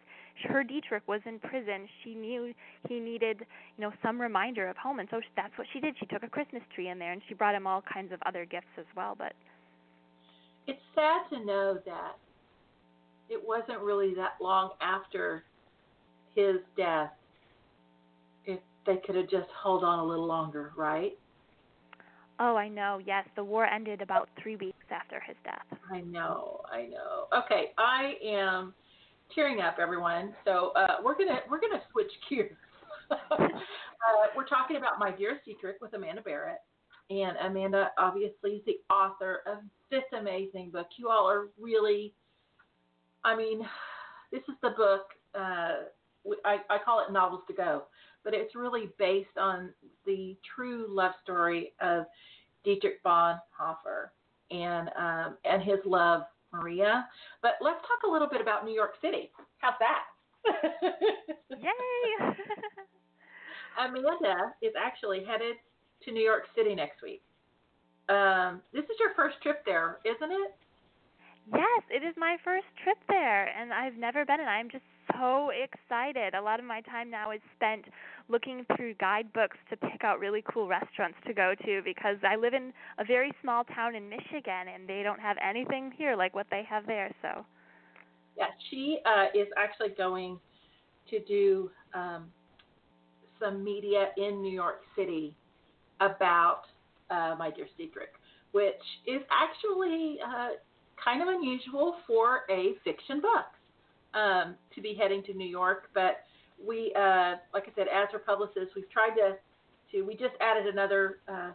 [0.47, 1.87] Her Dietrich was in prison.
[2.03, 2.53] She knew
[2.87, 3.39] he needed,
[3.77, 5.95] you know, some reminder of home, and so that's what she did.
[5.99, 8.45] She took a Christmas tree in there, and she brought him all kinds of other
[8.45, 9.15] gifts as well.
[9.17, 9.33] But
[10.67, 12.17] it's sad to know that
[13.29, 15.43] it wasn't really that long after
[16.35, 17.11] his death
[18.45, 21.17] if they could have just held on a little longer, right?
[22.39, 22.99] Oh, I know.
[23.05, 25.79] Yes, the war ended about three weeks after his death.
[25.91, 26.61] I know.
[26.71, 27.27] I know.
[27.45, 28.73] Okay, I am
[29.33, 30.33] tearing up, everyone.
[30.43, 32.55] So uh, we're gonna we're gonna switch gears.
[33.11, 33.47] uh,
[34.35, 36.57] we're talking about my Dear Dietrich with Amanda Barratt,
[37.09, 39.59] and Amanda obviously is the author of
[39.93, 40.87] this amazing book.
[40.97, 42.15] You all are really
[43.23, 43.61] I mean,
[44.31, 45.85] this is the book uh,
[46.45, 47.83] I, I call it novels to go,
[48.23, 49.69] but it's really based on
[50.05, 52.05] the true love story of
[52.63, 54.09] Dietrich Bonhoeffer
[54.51, 57.07] and um, and his love Maria.
[57.41, 59.31] But let's talk a little bit about New York City.
[59.59, 60.03] How's that?
[61.49, 62.35] Yay!
[63.79, 65.55] Amanda is actually headed
[66.03, 67.23] to New York City next week.
[68.09, 70.55] Um, this is your first trip there, isn't it?
[71.51, 74.83] Yes, it is my first trip there, and I've never been, and I'm just
[75.19, 76.33] so excited.
[76.33, 77.85] A lot of my time now is spent
[78.29, 82.53] looking through guidebooks to pick out really cool restaurants to go to because I live
[82.53, 86.47] in a very small town in Michigan, and they don't have anything here like what
[86.49, 87.11] they have there.
[87.21, 87.45] So,
[88.37, 90.39] yeah, she uh, is actually going
[91.09, 92.31] to do um,
[93.39, 95.35] some media in New York City
[95.99, 96.63] about
[97.13, 98.13] uh, My Dear Dietrich,
[98.51, 100.49] which is actually uh,
[101.03, 103.49] kind of unusual for a fiction book
[104.13, 105.89] um, to be heading to New York.
[105.93, 106.23] But
[106.65, 109.37] we, uh, like I said, as her publicist, we've tried to,
[109.91, 111.51] to we just added another uh,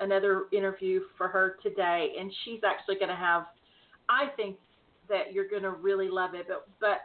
[0.00, 3.46] another interview for her today, and she's actually going to have,
[4.08, 4.56] I think
[5.08, 6.46] that you're going to really love it.
[6.48, 6.98] But but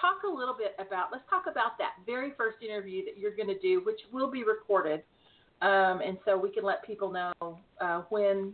[0.00, 3.48] talk a little bit about let's talk about that very first interview that you're going
[3.48, 5.02] to do, which will be recorded,
[5.62, 8.52] um, and so we can let people know uh, when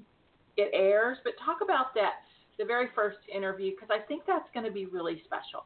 [0.56, 1.18] it airs.
[1.24, 2.22] But talk about that
[2.58, 5.64] the very first interview because I think that's going to be really special.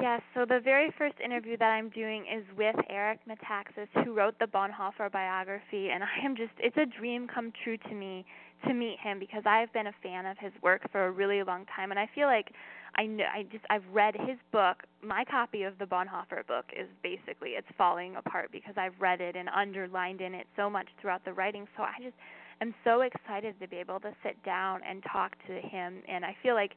[0.00, 4.38] Yes, so the very first interview that I'm doing is with Eric Metaxas, who wrote
[4.38, 8.24] the Bonhoeffer biography, and I am just, it's a dream come true to me
[8.66, 11.66] to meet him because I've been a fan of his work for a really long
[11.76, 12.52] time, and I feel like
[12.96, 14.82] I know, I just, I've read his book.
[15.02, 19.34] My copy of the Bonhoeffer book is basically, it's falling apart because I've read it
[19.34, 22.14] and underlined in it so much throughout the writing, so I just,
[22.60, 26.36] am so excited to be able to sit down and talk to him, and I
[26.42, 26.72] feel like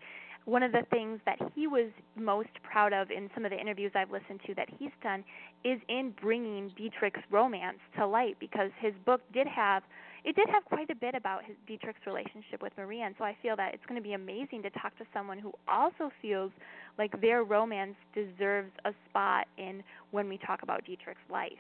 [0.46, 3.92] one of the things that he was most proud of in some of the interviews
[3.96, 5.24] I've listened to that he's done
[5.64, 9.82] is in bringing Dietrich's romance to light because his book did have
[10.26, 13.38] it did have quite a bit about his Dietrich's relationship with Maria and so I
[13.42, 16.52] feel that it's going to be amazing to talk to someone who also feels
[16.98, 21.52] like their romance deserves a spot in when we talk about Dietrich's life.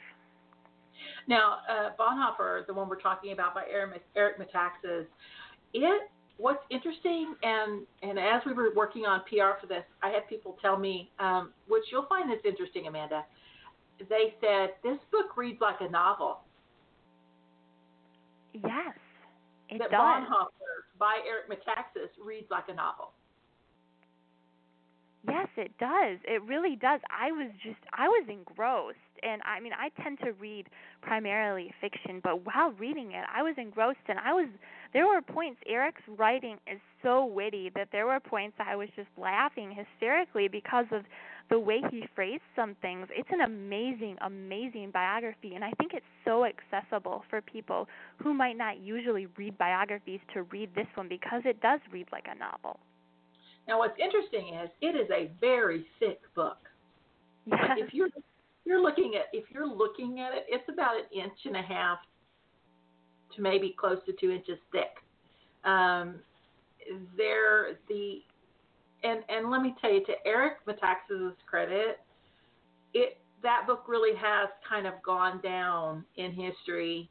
[1.28, 5.06] Now, uh, Bonhoeffer, the one we're talking about by Eric, Metaxas,
[5.74, 10.28] it what's interesting, and and as we were working on PR for this, I had
[10.28, 13.24] people tell me, um, which you'll find this interesting, Amanda.
[14.00, 16.40] They said this book reads like a novel.
[18.64, 18.96] Yes,
[19.70, 20.00] it that does.
[20.00, 23.12] Bonhoeffer by Eric Metaxas reads like a novel.
[25.28, 26.20] Yes, it does.
[26.24, 27.00] It really does.
[27.10, 30.68] I was just I was engrossed and I mean I tend to read
[31.02, 34.48] primarily fiction, but while reading it, I was engrossed and I was
[34.94, 39.10] there were points Eric's writing is so witty that there were points I was just
[39.18, 41.04] laughing hysterically because of
[41.50, 43.08] the way he phrased some things.
[43.12, 47.88] It's an amazing amazing biography and I think it's so accessible for people
[48.18, 52.26] who might not usually read biographies to read this one because it does read like
[52.34, 52.80] a novel.
[53.68, 56.58] Now, what's interesting is it is a very thick book.
[57.46, 57.60] Yes.
[57.78, 58.10] If you're
[58.66, 62.00] you're looking at if you're looking at it, it's about an inch and a half
[63.36, 64.98] to maybe close to two inches thick.
[65.64, 66.16] Um,
[67.18, 68.20] there the
[69.06, 72.00] and and let me tell you to Eric Metaxas' credit,
[72.94, 77.10] it that book really has kind of gone down in history.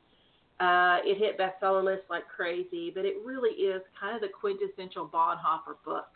[0.61, 5.09] Uh, it hit bestseller lists like crazy, but it really is kind of the quintessential
[5.09, 6.07] Bonhoeffer book.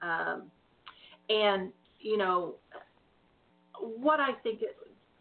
[0.00, 0.50] Um,
[1.28, 2.56] and you know
[3.80, 4.60] what I think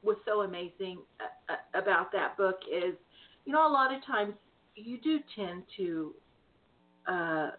[0.04, 2.96] was so amazing uh, uh, about that book is,
[3.46, 4.34] you know, a lot of times
[4.76, 6.14] you do tend to
[7.08, 7.52] uh,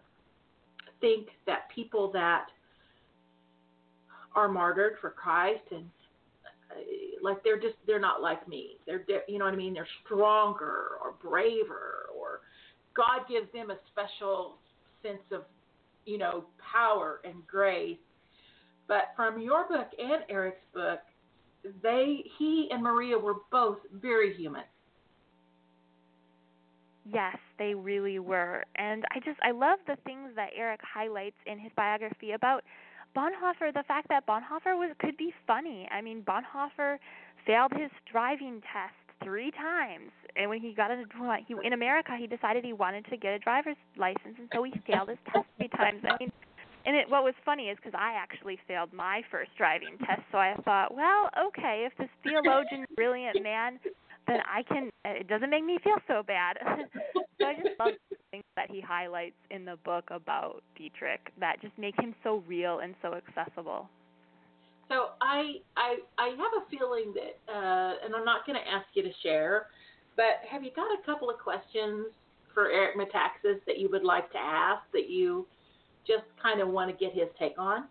[1.03, 2.45] think that people that
[4.35, 5.85] are martyred for Christ and
[6.71, 6.79] uh,
[7.21, 8.77] like they're just they're not like me.
[8.87, 9.73] They're you know what I mean.
[9.73, 12.39] They're stronger or braver or
[12.95, 14.55] God gives them a special
[15.03, 15.43] sense of
[16.05, 17.97] you know, power and grace.
[18.87, 20.99] But from your book and Eric's book,
[21.81, 24.63] they he and Maria were both very human.
[27.11, 28.63] Yes, they really were.
[28.75, 32.63] And I just I love the things that Eric highlights in his biography about
[33.15, 35.87] Bonhoeffer, the fact that Bonhoeffer was could be funny.
[35.91, 36.97] I mean, Bonhoeffer
[37.45, 40.11] failed his driving test three times.
[40.35, 41.05] And when he got into
[41.47, 44.73] he in America, he decided he wanted to get a driver's license, and so he
[44.87, 46.01] failed his test three times.
[46.03, 46.31] I mean,
[46.85, 50.37] and it, what was funny is because I actually failed my first driving test, so
[50.37, 53.79] I thought, well, okay, if this theologian, brilliant man,
[54.27, 54.89] then I can.
[55.05, 56.57] It doesn't make me feel so bad.
[57.39, 57.93] so I just love
[58.31, 62.79] things that he highlights in the book about Dietrich that just make him so real
[62.79, 63.89] and so accessible.
[64.89, 68.85] so I I I have a feeling that, uh, and I'm not going to ask
[68.93, 69.67] you to share,
[70.15, 72.07] but have you got a couple of questions
[72.53, 75.47] for Eric Metaxas that you would like to ask that you
[76.07, 77.85] just kind of want to get his take on?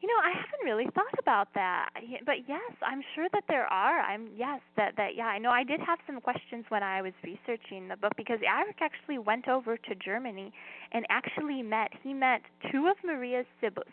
[0.00, 1.90] You know, I haven't really thought about that,
[2.24, 4.00] but yes, I'm sure that there are.
[4.00, 5.50] I'm yes, that that yeah, I know.
[5.50, 9.48] I did have some questions when I was researching the book because Eric actually went
[9.48, 10.52] over to Germany
[10.92, 11.90] and actually met.
[12.04, 13.46] He met two of Maria's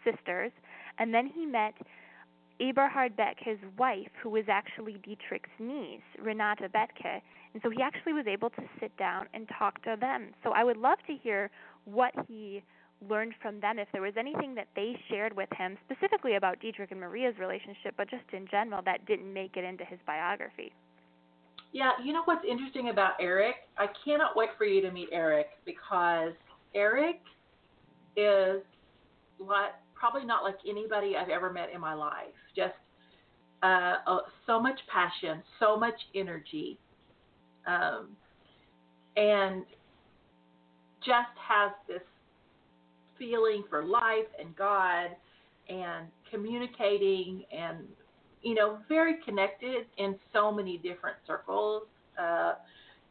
[0.03, 0.51] sisters,
[0.99, 1.73] and then he met
[2.61, 7.21] Eberhard Bethge, his wife, who was actually Dietrich's niece, Renata Bethge,
[7.53, 10.33] and so he actually was able to sit down and talk to them.
[10.43, 11.49] So I would love to hear
[11.85, 12.63] what he
[13.09, 16.91] learned from them if there was anything that they shared with him specifically about Dietrich
[16.91, 20.71] and Maria's relationship, but just in general that didn't make it into his biography.
[21.71, 23.55] Yeah, you know what's interesting about Eric?
[23.77, 26.31] I cannot wait for you to meet Eric because
[26.73, 27.19] Eric
[28.15, 28.61] is
[29.39, 32.33] like probably not like anybody I've ever met in my life.
[32.55, 32.75] Just
[33.61, 36.77] uh, uh, so much passion, so much energy,
[37.67, 38.09] um,
[39.17, 39.65] and
[40.99, 42.01] just has this
[43.17, 45.11] feeling for life and God
[45.69, 47.79] and communicating and
[48.41, 51.83] you know very connected in so many different circles
[52.19, 52.53] uh,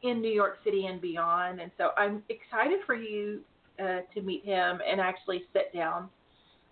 [0.02, 1.60] in New York City and beyond.
[1.60, 3.40] And so I'm excited for you
[3.78, 6.08] uh, to meet him and actually sit down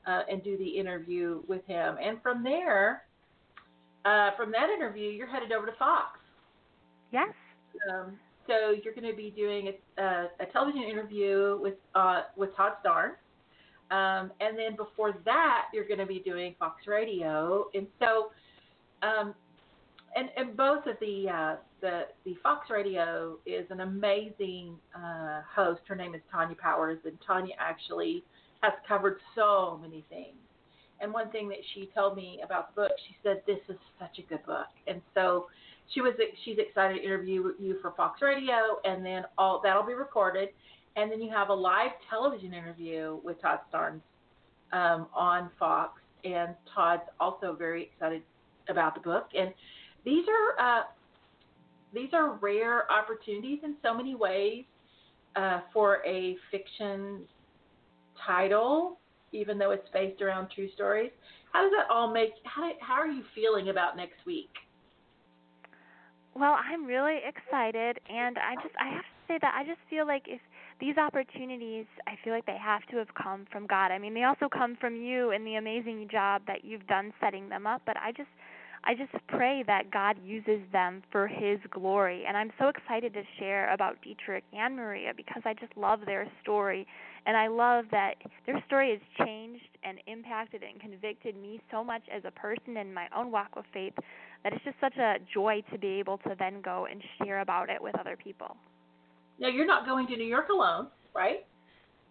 [0.06, 1.96] uh, and do the interview with him.
[2.02, 3.02] And from there,
[4.04, 6.18] uh, from that interview, you're headed over to Fox.
[7.12, 7.28] Yes.
[7.90, 12.54] Um, so you're going to be doing a, a, a television interview with uh, with
[12.56, 13.12] Todd Starnes,
[13.92, 17.66] um, and then before that, you're going to be doing Fox Radio.
[17.74, 18.30] And so,
[19.06, 19.34] um,
[20.16, 25.82] and, and both of the, uh, the, the Fox Radio is an amazing uh, host.
[25.86, 28.24] Her name is Tanya Powers, and Tanya actually
[28.62, 30.36] has covered so many things.
[31.02, 34.20] And one thing that she told me about the book, she said, "This is such
[34.20, 35.46] a good book." And so,
[35.92, 36.12] she was
[36.44, 40.50] she's excited to interview you for Fox Radio, and then all that'll be recorded
[40.96, 44.00] and then you have a live television interview with Todd Starnes
[44.72, 48.22] um, on Fox, and Todd's also very excited
[48.68, 49.28] about the book.
[49.38, 49.52] And
[50.04, 50.82] these are uh,
[51.94, 54.64] these are rare opportunities in so many ways
[55.36, 57.20] uh, for a fiction
[58.26, 58.98] title,
[59.32, 61.10] even though it's based around true stories.
[61.52, 62.30] How does that all make?
[62.44, 64.50] How how are you feeling about next week?
[66.34, 70.06] Well, I'm really excited, and I just I have to say that I just feel
[70.06, 70.40] like if
[70.82, 73.92] these opportunities, I feel like they have to have come from God.
[73.92, 77.48] I mean, they also come from you and the amazing job that you've done setting
[77.48, 78.28] them up, but I just
[78.84, 82.24] I just pray that God uses them for His glory.
[82.26, 86.26] And I'm so excited to share about Dietrich and Maria because I just love their
[86.42, 86.84] story.
[87.24, 88.14] And I love that
[88.44, 92.92] their story has changed and impacted and convicted me so much as a person in
[92.92, 93.94] my own walk with faith
[94.42, 97.70] that it's just such a joy to be able to then go and share about
[97.70, 98.56] it with other people.
[99.42, 101.44] Now you're not going to New York alone, right?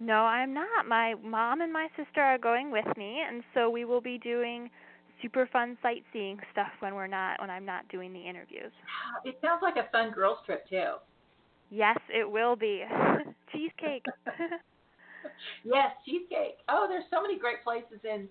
[0.02, 0.86] No, I'm not.
[0.86, 4.70] My mom and my sister are going with me, and so we will be doing
[5.22, 8.74] super fun sightseeing stuff when we're not when I'm not doing the interviews.
[9.24, 10.96] It sounds like a fun girls trip too.
[11.70, 12.84] Yes, it will be.
[13.54, 14.04] cheesecake.
[15.64, 16.58] yes, cheesecake.
[16.68, 18.28] Oh, there's so many great places in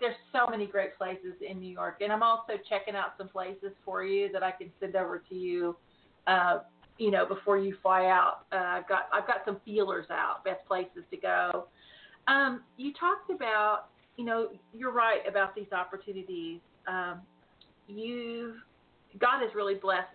[0.00, 3.72] there's so many great places in New York, and I'm also checking out some places
[3.84, 5.76] for you that I can send over to you
[6.26, 6.60] uh,
[6.98, 8.44] you know, before you fly out.
[8.52, 11.66] Uh, I've got I've got some feelers out, best places to go.
[12.26, 13.86] Um, you talked about,
[14.16, 16.60] you know, you're right about these opportunities.
[16.86, 17.20] Um,
[17.86, 18.56] you've
[19.18, 20.08] God has really blessed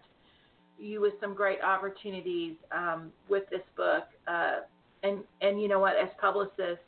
[0.77, 4.59] you with some great opportunities um, with this book, uh,
[5.03, 6.84] and and you know what, as publicists,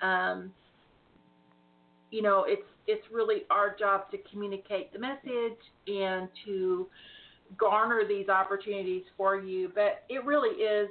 [0.00, 0.52] um,
[2.10, 5.58] you know, it's it's really our job to communicate the message
[5.88, 6.86] and to
[7.58, 9.70] garner these opportunities for you.
[9.74, 10.88] But it really is,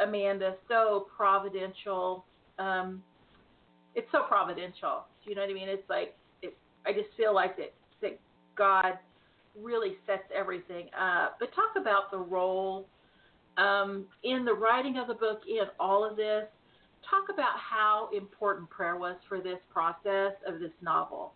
[0.00, 2.24] Amanda, so providential.
[2.58, 3.02] Um,
[3.94, 5.04] it's so providential.
[5.24, 5.68] Do you know what I mean?
[5.68, 7.72] It's like it, I just feel like that
[8.02, 8.18] that
[8.56, 8.98] God
[9.60, 11.36] really sets everything up.
[11.38, 12.86] But talk about the role
[13.56, 16.44] um, in the writing of the book, in all of this.
[17.08, 21.32] Talk about how important prayer was for this process of this novel.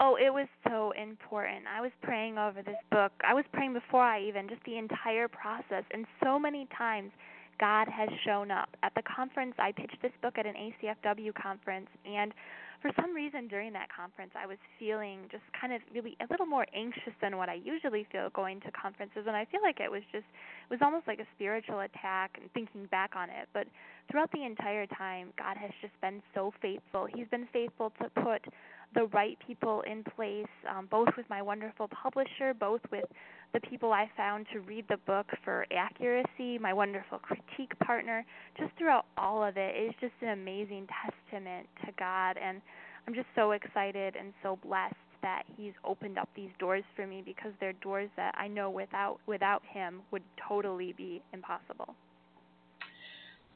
[0.00, 1.64] Oh, it was so important.
[1.66, 3.12] I was praying over this book.
[3.26, 5.82] I was praying before I even, just the entire process.
[5.92, 7.10] And so many times,
[7.58, 8.68] God has shown up.
[8.84, 12.32] At the conference, I pitched this book at an ACFW conference, and
[12.80, 16.46] for some reason during that conference I was feeling just kind of really a little
[16.46, 19.90] more anxious than what I usually feel going to conferences and I feel like it
[19.90, 23.66] was just it was almost like a spiritual attack and thinking back on it but
[24.10, 28.46] throughout the entire time God has just been so faithful he's been faithful to put
[28.94, 33.04] the right people in place um, both with my wonderful publisher both with
[33.52, 38.24] the people I found to read the book for accuracy, my wonderful critique partner,
[38.58, 42.36] just throughout all of it, it is just an amazing testament to God.
[42.42, 42.60] And
[43.06, 47.22] I'm just so excited and so blessed that He's opened up these doors for me
[47.24, 51.94] because they're doors that I know without without Him would totally be impossible.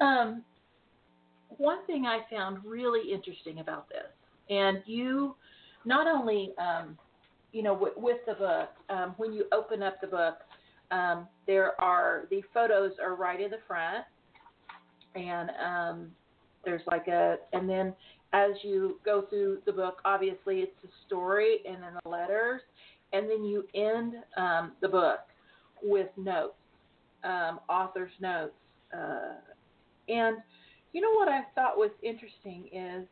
[0.01, 0.43] Um,
[1.59, 4.09] one thing I found really interesting about this,
[4.53, 5.34] and you
[5.84, 6.96] not only um,
[7.53, 10.38] you know, with, with the book, um, when you open up the book,
[10.90, 14.05] um, there are the photos are right in the front,
[15.14, 16.11] and um,
[16.64, 17.94] there's like a, and then
[18.32, 22.62] as you go through the book, obviously it's the story and then the letters,
[23.12, 25.20] and then you end um, the book
[25.82, 26.55] with notes,
[27.24, 28.55] um, author's notes,
[28.94, 29.34] uh,
[30.09, 30.38] and
[30.92, 33.07] you know what I thought was interesting is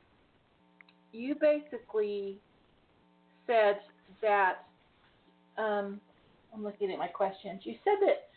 [1.12, 2.38] you basically
[3.46, 3.80] said
[4.22, 4.64] that
[5.58, 6.00] um,
[6.54, 7.62] I'm looking at my questions.
[7.64, 8.28] You said that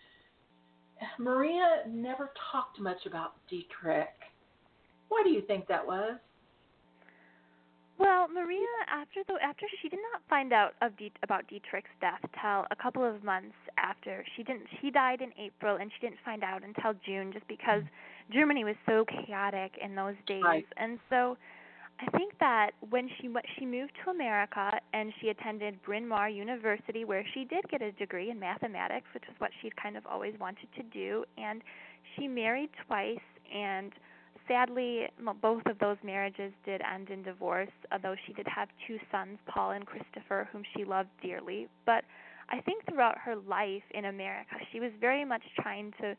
[1.19, 4.07] Maria never talked much about Dietrich.
[5.09, 6.17] Why do you think that was?
[7.99, 12.19] Well, Maria, after the after she did not find out of De- about Dietrich's death
[12.41, 16.19] till a couple of months after she didn't she died in April and she didn't
[16.25, 17.83] find out until June just because
[18.31, 20.65] Germany was so chaotic in those days right.
[20.77, 21.37] and so
[21.99, 27.05] I think that when she she moved to America and she attended Bryn Mawr University,
[27.05, 30.33] where she did get a degree in mathematics, which is what she'd kind of always
[30.39, 31.61] wanted to do, and
[32.15, 33.19] she married twice,
[33.53, 33.93] and
[34.47, 35.07] sadly,
[35.41, 37.71] both of those marriages did end in divorce.
[37.91, 42.03] Although she did have two sons, Paul and Christopher, whom she loved dearly, but
[42.49, 46.15] I think throughout her life in America, she was very much trying to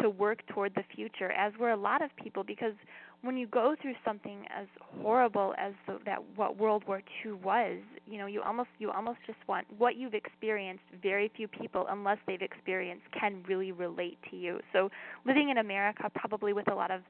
[0.00, 2.74] to work toward the future, as were a lot of people, because
[3.22, 7.78] when you go through something as horrible as the, that what World War II was,
[8.06, 10.84] you know, you almost you almost just want what you've experienced.
[11.02, 14.60] Very few people, unless they've experienced, can really relate to you.
[14.72, 14.90] So
[15.24, 17.00] living in America, probably with a lot of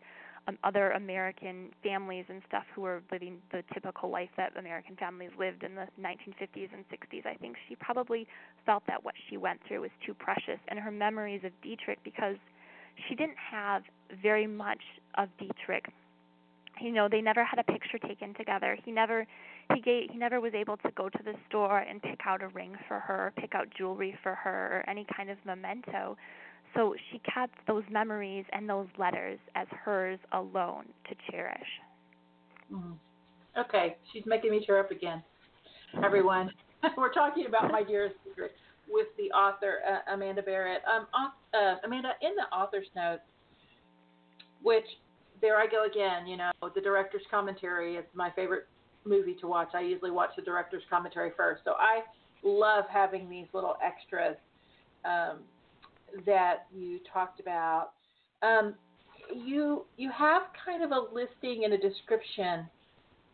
[0.48, 5.30] um, other American families and stuff who were living the typical life that American families
[5.38, 7.26] lived in the 1950s and 60s.
[7.26, 8.26] I think she probably
[8.64, 12.36] felt that what she went through was too precious, and her memories of Dietrich because
[13.08, 13.82] she didn't have
[14.22, 14.80] very much
[15.16, 15.86] of Dietrich.
[16.80, 18.76] You know, they never had a picture taken together.
[18.84, 19.26] He never
[19.74, 22.48] he gave he never was able to go to the store and pick out a
[22.48, 26.16] ring for her, pick out jewelry for her or any kind of memento.
[26.74, 31.68] So she kept those memories and those letters as hers alone to cherish.
[32.72, 32.92] Mm-hmm.
[33.58, 35.22] Okay, she's making me tear up again.
[36.04, 36.50] Everyone,
[36.98, 38.52] we're talking about my dearest Dietrich
[38.88, 40.78] with the author uh, Amanda Barratt.
[40.86, 43.22] Um, uh, Amanda, in the author's notes,
[44.62, 44.84] which
[45.40, 46.26] there I go again.
[46.26, 48.66] You know, the director's commentary is my favorite
[49.04, 49.68] movie to watch.
[49.74, 52.02] I usually watch the director's commentary first, so I
[52.42, 54.36] love having these little extras
[55.04, 55.40] um,
[56.24, 57.90] that you talked about.
[58.42, 58.74] Um,
[59.34, 62.66] you you have kind of a listing and a description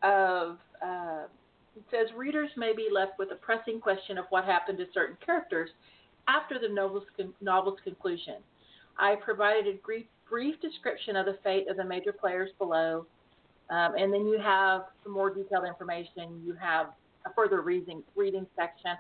[0.03, 0.59] of.
[0.85, 1.25] Uh,
[1.77, 5.17] it says readers may be left with a pressing question of what happened to certain
[5.25, 5.71] characters
[6.29, 7.05] after the novel's,
[7.41, 8.37] novel's conclusion.
[8.99, 13.07] I provided a brief, brief description of the fate of the major players below,
[13.71, 16.43] um, and then you have some more detailed information.
[16.45, 16.89] You have
[17.27, 18.93] a further reading, reading section.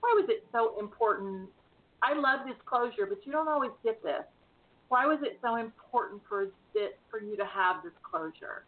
[0.00, 1.48] Why was it so important?
[2.02, 4.22] I love this closure, but you don't always get this.
[4.88, 6.48] Why was it so important for
[7.10, 8.64] for you to have this closure?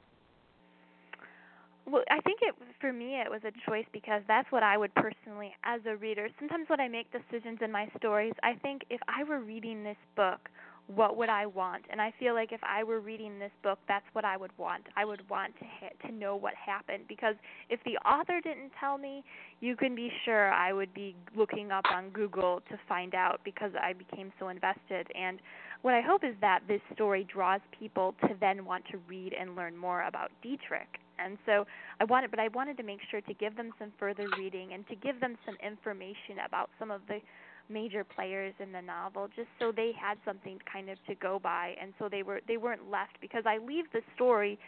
[1.87, 4.95] Well, I think it for me it was a choice because that's what I would
[4.95, 6.29] personally as a reader.
[6.39, 9.97] Sometimes when I make decisions in my stories, I think if I were reading this
[10.17, 10.49] book,
[10.95, 11.85] what would I want?
[11.91, 14.85] And I feel like if I were reading this book, that's what I would want.
[14.97, 17.37] I would want to hit, to know what happened because
[17.69, 19.23] if the author didn't tell me,
[19.61, 23.71] you can be sure I would be looking up on Google to find out because
[23.81, 25.39] I became so invested and
[25.83, 29.57] what I hope is that this story draws people to then want to read and
[29.57, 30.99] learn more about Dietrich.
[31.19, 31.67] And so
[32.01, 34.87] I wanted, but I wanted to make sure to give them some further reading and
[34.89, 37.21] to give them some information about some of the
[37.69, 41.75] major players in the novel, just so they had something kind of to go by,
[41.81, 44.59] and so they were they weren't left because I leave the story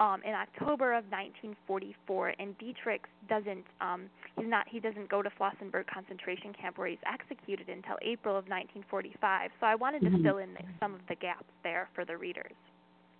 [0.00, 5.30] um, in October of 1944, and Dietrich doesn't um, he's not he doesn't go to
[5.30, 9.50] Flossenburg concentration camp where he's executed until April of 1945.
[9.60, 10.22] So I wanted to mm-hmm.
[10.22, 12.52] fill in the, some of the gaps there for the readers.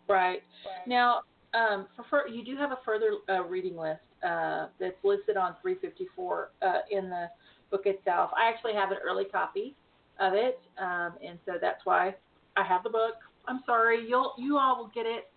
[0.09, 0.43] Right.
[0.87, 1.23] Now,
[1.55, 5.57] um, for, for you do have a further uh, reading list uh, that's listed on
[5.63, 7.27] 354 uh, in the
[7.71, 8.31] book itself.
[8.37, 9.75] I actually have an early copy
[10.21, 12.15] of it, um, and so that's why
[12.57, 13.15] I have the book.
[13.47, 15.32] I'm sorry, you'll you all will get it.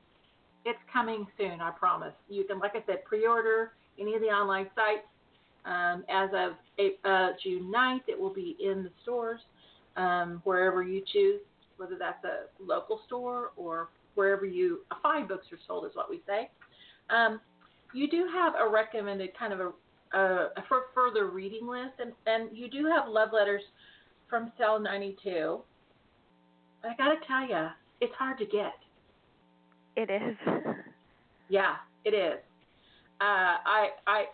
[0.66, 2.14] It's coming soon, I promise.
[2.28, 5.08] You can, like I said, pre-order any of the online sites.
[5.66, 6.54] Um, as of
[7.06, 9.40] uh, June 9th, it will be in the stores
[9.96, 11.42] um, wherever you choose,
[11.78, 16.22] whether that's a local store or wherever you find books are sold, is what we
[16.28, 16.50] say.
[17.10, 17.40] Um,
[17.94, 22.12] you do have a recommended kind of a, a, a for further reading list, and,
[22.26, 23.62] and you do have love letters
[24.30, 25.60] from Cell 92.
[26.84, 27.70] I gotta tell you,
[28.02, 28.74] it's hard to get.
[29.96, 30.36] It is.
[31.50, 32.40] Yeah, it is.
[33.22, 34.26] Uh, I, I,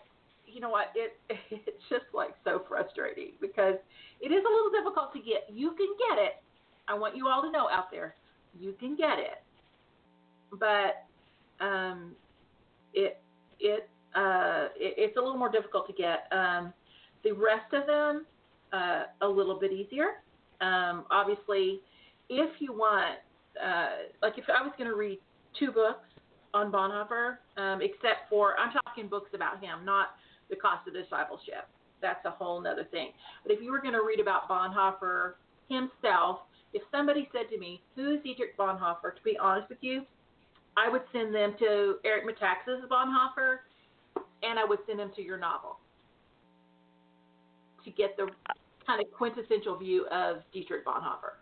[0.46, 0.86] you know what?
[0.94, 1.18] It
[1.50, 3.76] it's just like so frustrating because
[4.20, 5.46] it is a little difficult to get.
[5.52, 6.32] You can get it.
[6.88, 8.16] I want you all to know out there,
[8.58, 9.42] you can get it,
[10.58, 11.06] but
[11.64, 12.12] um,
[12.92, 13.20] it
[13.60, 16.26] it, uh, it it's a little more difficult to get.
[16.32, 16.72] Um,
[17.22, 18.26] the rest of them
[18.72, 20.22] uh, a little bit easier.
[20.60, 21.80] Um, obviously,
[22.28, 23.18] if you want,
[23.62, 23.90] uh,
[24.22, 25.20] like if I was going to read
[25.58, 26.08] two books
[26.54, 30.08] on Bonhoeffer, um, except for I'm talking books about him, not
[30.50, 31.68] the cost of discipleship.
[32.00, 33.12] That's a whole other thing.
[33.42, 35.34] But if you were going to read about Bonhoeffer
[35.68, 36.40] himself,
[36.74, 40.02] if somebody said to me, "Who is Dietrich Bonhoeffer?" To be honest with you,
[40.76, 43.58] I would send them to Eric Metaxas Bonhoeffer,
[44.42, 45.78] and I would send them to your novel
[47.84, 48.28] to get the
[48.86, 51.34] kind of quintessential view of Dietrich Bonhoeffer.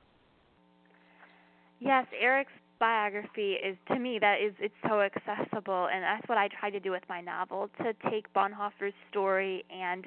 [1.81, 6.49] Yes, Eric's biography is to me that is it's so accessible and that's what I
[6.49, 10.07] try to do with my novel to take Bonhoeffer's story and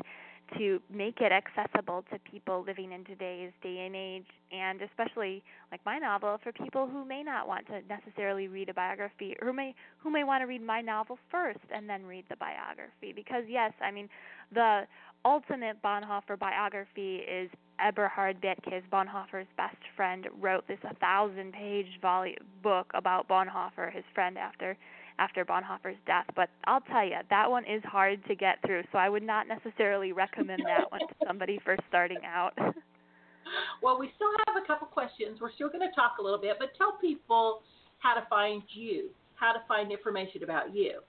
[0.58, 5.80] to make it accessible to people living in today's day and age and especially like
[5.86, 9.74] my novel for people who may not want to necessarily read a biography or may
[10.00, 13.72] who may want to read my novel first and then read the biography because yes
[13.82, 14.10] I mean
[14.54, 14.82] the
[15.26, 17.50] ultimate Bonhoeffer biography is
[17.80, 24.04] Eberhard Bethge, Bonhoeffer's best friend, wrote this a thousand page volume book about Bonhoeffer, his
[24.14, 24.78] friend after
[25.20, 26.26] after Bonhoeffer's death.
[26.36, 29.48] But I'll tell you, that one is hard to get through, so I would not
[29.48, 32.54] necessarily recommend that one to somebody first starting out.
[33.82, 35.40] well, we still have a couple questions.
[35.40, 37.62] We're still going to talk a little bit, but tell people
[38.00, 41.02] how to find you, how to find information about you.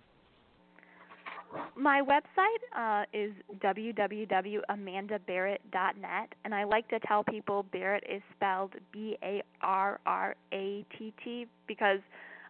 [1.76, 9.18] My website uh, is www.amandabarratt.net, and I like to tell people Barratt is spelled B
[9.22, 12.00] A R R A T T because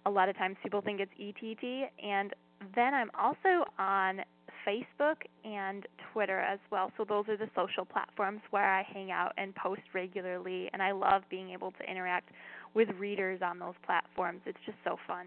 [0.07, 1.87] a lot of times people think it's E T T.
[2.03, 2.35] And
[2.75, 4.21] then I'm also on
[4.67, 6.91] Facebook and Twitter as well.
[6.97, 10.93] So those are the social platforms where I hang out and post regularly, and I
[10.93, 12.31] love being able to interact
[12.75, 14.41] with readers on those platforms.
[14.47, 15.27] It's just so fun.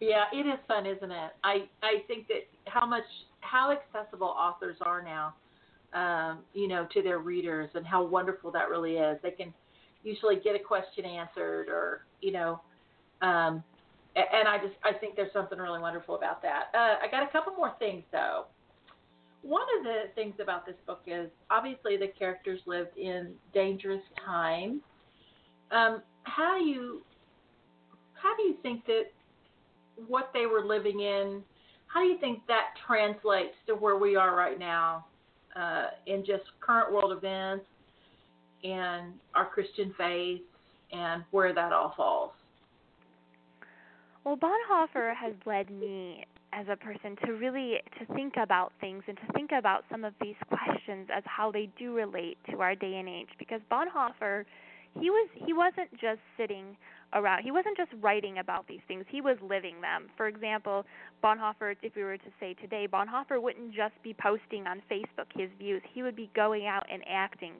[0.00, 1.30] Yeah, it is fun, isn't it?
[1.42, 3.04] I I think that how much
[3.40, 5.34] how accessible authors are now,
[5.92, 9.18] um, you know, to their readers, and how wonderful that really is.
[9.22, 9.52] They can
[10.04, 12.60] usually get a question answered, or you know,
[13.22, 13.62] um,
[14.14, 16.70] and I just I think there's something really wonderful about that.
[16.74, 18.44] Uh, I got a couple more things though.
[19.42, 24.80] One of the things about this book is obviously the characters lived in dangerous times.
[25.70, 27.02] Um, how do you
[28.14, 29.04] how do you think that
[30.06, 31.42] what they were living in,
[31.86, 35.06] how do you think that translates to where we are right now
[35.56, 37.64] uh, in just current world events
[38.62, 40.42] and our Christian faith
[40.92, 42.32] and where that all falls?
[44.24, 49.16] Well, Bonhoeffer has led me as a person to really to think about things and
[49.16, 52.96] to think about some of these questions as how they do relate to our day
[52.96, 54.44] and age because Bonhoeffer
[54.98, 56.76] he was he wasn't just sitting
[57.14, 57.42] around.
[57.42, 60.08] He wasn't just writing about these things, he was living them.
[60.16, 60.84] For example,
[61.22, 65.50] Bonhoeffer, if we were to say today, Bonhoeffer wouldn't just be posting on Facebook his
[65.58, 67.54] views, he would be going out and acting.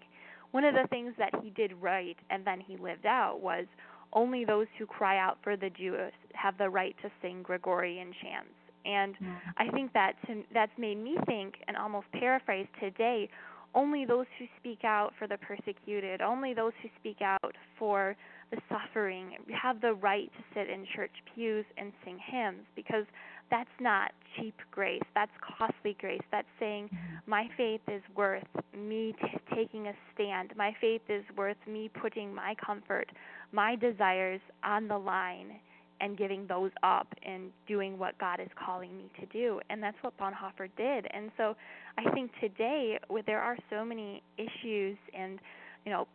[0.50, 3.66] One of the things that he did write and then he lived out was
[4.14, 8.54] only those who cry out for the Jews have the right to sing Gregorian chants.
[8.86, 9.36] And mm.
[9.58, 13.28] I think that to, that's made me think and almost paraphrase today
[13.74, 18.16] only those who speak out for the persecuted, only those who speak out for
[18.50, 23.04] the suffering have the right to sit in church pews and sing hymns because
[23.50, 25.02] that's not cheap grace.
[25.14, 26.20] That's costly grace.
[26.30, 27.30] That's saying mm-hmm.
[27.30, 28.44] my faith is worth
[28.76, 30.52] me t- taking a stand.
[30.56, 33.10] My faith is worth me putting my comfort,
[33.52, 35.60] my desires on the line
[36.00, 39.60] and giving those up and doing what God is calling me to do.
[39.68, 41.06] And that's what Bonhoeffer did.
[41.12, 41.56] And so
[41.96, 45.40] I think today there are so many issues and
[45.84, 46.06] you know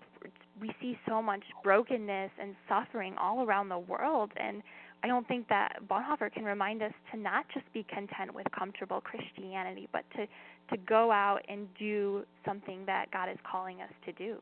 [0.59, 4.61] we see so much brokenness and suffering all around the world and
[5.03, 9.01] I don't think that Bonhoeffer can remind us to not just be content with comfortable
[9.01, 10.25] Christianity, but to
[10.69, 14.37] to go out and do something that God is calling us to do.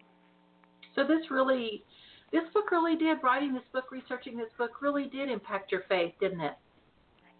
[0.96, 1.84] So this really,
[2.32, 3.18] this book really did.
[3.24, 6.54] Writing this book, researching this book, really did impact your faith, didn't it?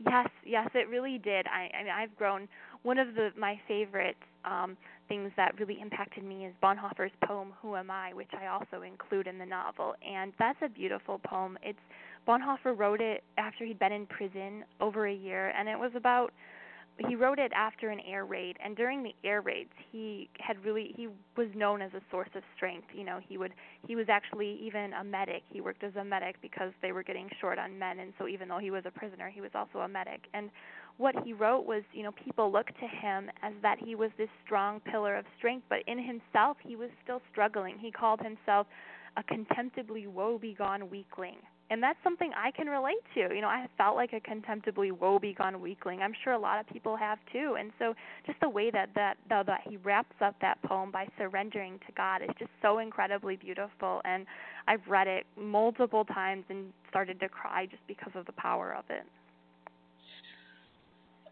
[0.04, 1.46] Yes, yes, it really did.
[1.46, 2.48] I, I mean, I've grown.
[2.84, 4.76] One of the my favorite um,
[5.08, 9.28] things that really impacted me is Bonhoeffer's poem "Who Am I," which I also include
[9.28, 11.58] in the novel, and that's a beautiful poem.
[11.62, 11.80] It's
[12.28, 16.32] Bonhoeffer wrote it after he'd been in prison over a year, and it was about
[17.08, 18.58] he wrote it after an air raid.
[18.64, 21.08] And during the air raids he had really he
[21.38, 22.88] was known as a source of strength.
[22.94, 23.54] You know he would
[23.88, 25.44] he was actually even a medic.
[25.50, 28.00] He worked as a medic because they were getting short on men.
[28.00, 30.28] And so even though he was a prisoner he was also a medic.
[30.34, 30.50] And
[30.98, 34.30] what he wrote was you know people looked to him as that he was this
[34.46, 38.68] strong pillar of strength but in himself he was still struggling he called himself
[39.18, 41.38] a contemptibly woebegone weakling
[41.72, 43.34] and that's something I can relate to.
[43.34, 46.02] You know, I felt like a contemptibly woebegone weakling.
[46.02, 47.56] I'm sure a lot of people have too.
[47.58, 47.94] And so,
[48.28, 51.94] just the way that that that, that he wraps up that poem by surrendering to
[51.96, 54.02] God is just so incredibly beautiful.
[54.04, 54.26] And
[54.68, 58.84] I've read it multiple times and started to cry just because of the power of
[58.90, 59.06] it.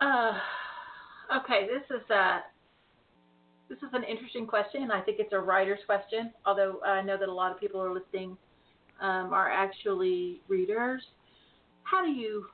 [0.02, 0.34] Uh,
[1.40, 2.40] okay, this is a
[3.70, 4.90] this is an interesting question.
[4.92, 7.94] I think it's a writer's question, although I know that a lot of people are
[7.94, 8.36] listening
[9.02, 11.02] um, are actually readers.
[11.84, 12.46] How do you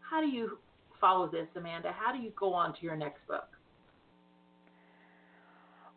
[0.00, 0.58] how do you
[1.00, 1.92] follow this, Amanda?
[1.92, 3.48] How do you go on to your next book?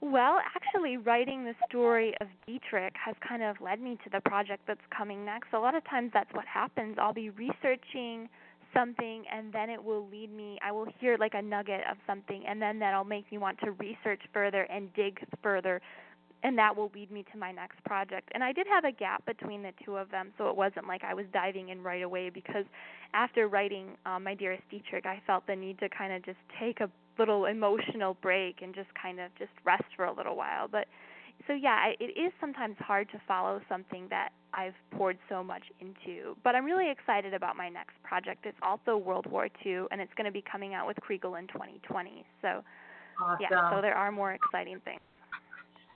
[0.02, 4.64] Well, actually, writing the story of Dietrich has kind of led me to the project
[4.68, 5.50] that's coming next.
[5.54, 6.98] A lot of times that's what happens.
[7.00, 8.28] I'll be researching
[8.74, 12.44] something and then it will lead me I will hear like a nugget of something
[12.48, 15.82] and then that'll make me want to research further and dig further
[16.44, 18.30] and that will lead me to my next project.
[18.34, 21.04] And I did have a gap between the two of them, so it wasn't like
[21.04, 22.66] I was diving in right away because
[23.14, 26.80] after writing um, My Dearest Dietrich, I felt the need to kind of just take
[26.80, 30.68] a little emotional break and just kind of just rest for a little while.
[30.68, 30.88] But
[31.52, 35.64] so yeah, I, it is sometimes hard to follow something that I've poured so much
[35.82, 36.38] into.
[36.46, 38.46] But I'm really excited about my next project.
[38.46, 41.48] It's also World War II, and it's going to be coming out with Kregel in
[41.48, 42.26] 2020.
[42.42, 43.38] So awesome.
[43.42, 45.02] yeah, so there are more exciting things.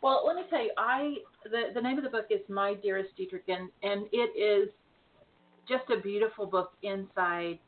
[0.02, 3.16] Well, let me tell you, I the the name of the book is My Dearest
[3.16, 4.70] Dietrich, and and it is
[5.70, 7.60] just a beautiful book inside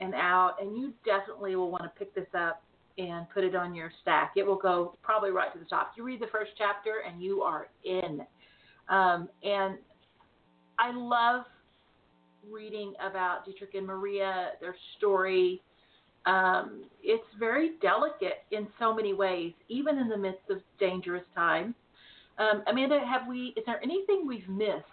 [0.00, 2.62] and out, and you definitely will want to pick this up
[2.98, 4.32] and put it on your stack.
[4.36, 5.92] It will go probably right to the top.
[5.96, 8.20] You read the first chapter, and you are in.
[8.88, 9.78] Um, and
[10.78, 11.44] I love
[12.50, 15.62] reading about Dietrich and Maria, their story,
[16.28, 21.74] um, it's very delicate in so many ways, even in the midst of dangerous times.
[22.38, 23.54] Um, Amanda, have we?
[23.56, 24.84] Is there anything we've missed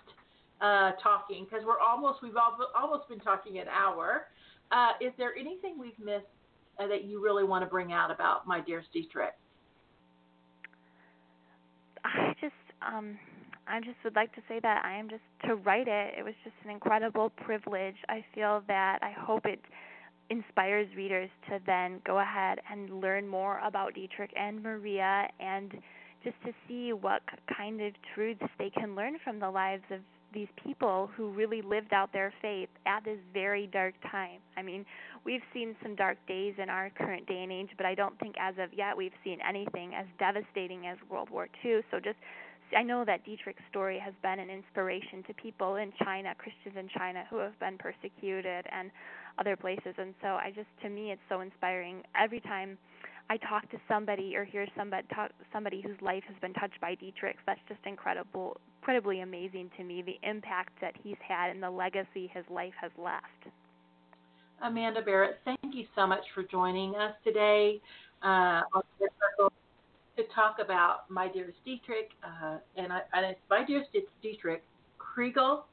[0.62, 1.46] uh, talking?
[1.46, 2.38] Because we're almost we've
[2.76, 4.28] almost been talking an hour.
[4.72, 6.26] Uh, is there anything we've missed
[6.80, 9.34] that you really want to bring out about my dearest Dietrich?
[12.04, 13.18] I just um,
[13.68, 16.14] I just would like to say that I am just to write it.
[16.18, 17.96] It was just an incredible privilege.
[18.10, 19.60] I feel that I hope it
[20.30, 25.72] inspires readers to then go ahead and learn more about Dietrich and Maria and
[26.24, 27.22] just to see what
[27.56, 30.00] kind of truths they can learn from the lives of
[30.36, 34.40] these people who really lived out their faith at this very dark time.
[34.56, 34.86] I mean,
[35.26, 38.36] we've seen some dark days in our current day and age, but I don't think
[38.40, 41.80] as of yet we've seen anything as devastating as World War II.
[41.90, 42.18] So just
[42.76, 46.90] I know that Dietrich's story has been an inspiration to people in China, Christians in
[46.90, 48.92] China who have been persecuted and
[49.38, 49.96] other places.
[49.98, 52.02] And so I just, to me, it's so inspiring.
[52.20, 52.78] Every time
[53.30, 56.96] I talk to somebody or hear somebody talk, somebody whose life has been touched by
[56.96, 60.04] Dietrich, that's just incredible, incredibly amazing to me.
[60.04, 63.26] The impact that he's had and the legacy his life has left.
[64.62, 67.82] Amanda Barratt, thank you so much for joining us today
[68.22, 69.52] uh, on the circle
[70.18, 73.90] to talk about My Dearest Dietrich, uh, and, I, and it's My Dearest
[74.22, 74.64] Dietrich,
[75.00, 75.64] Kregel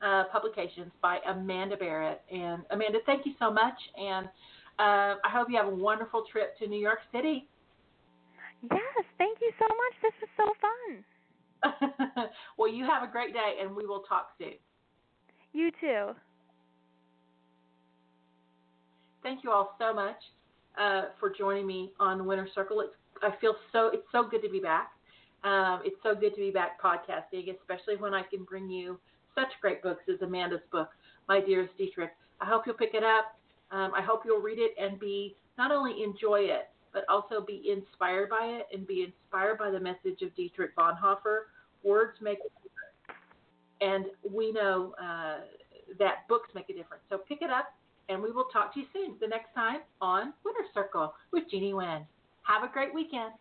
[0.00, 2.18] uh, Publications by Amanda Barratt.
[2.30, 4.26] And Amanda, thank you so much, and
[4.78, 7.48] uh, I hope you have a wonderful trip to New York City.
[8.62, 10.02] Yes, thank you so much.
[10.02, 11.04] This was so fun.
[12.58, 14.54] well, you have a great day, and we will talk soon.
[15.52, 16.14] You too.
[19.22, 20.16] Thank you all so much
[20.78, 22.80] uh, for joining me on the Wynner Circle.
[22.80, 24.92] It's I feel so it's so good to be back.
[25.44, 28.98] Um, it's so good to be back podcasting, especially when I can bring you
[29.34, 30.90] such great books as Amanda's book,
[31.28, 32.10] My Dearest Dietrich.
[32.40, 33.36] I hope you'll pick it up.
[33.70, 37.70] Um, I hope you'll read it and be not only enjoy it, but also be
[37.70, 41.44] inspired by it and be inspired by the message of Dietrich Bonhoeffer.
[41.82, 43.24] Words make a difference.
[43.80, 45.38] And we know uh,
[45.98, 47.02] that books make a difference.
[47.08, 47.74] So pick it up,
[48.08, 51.74] and we will talk to you soon the next time on Wynner Circle with Jeane
[51.74, 52.02] Wynn.
[52.42, 53.32] Have a great weekend.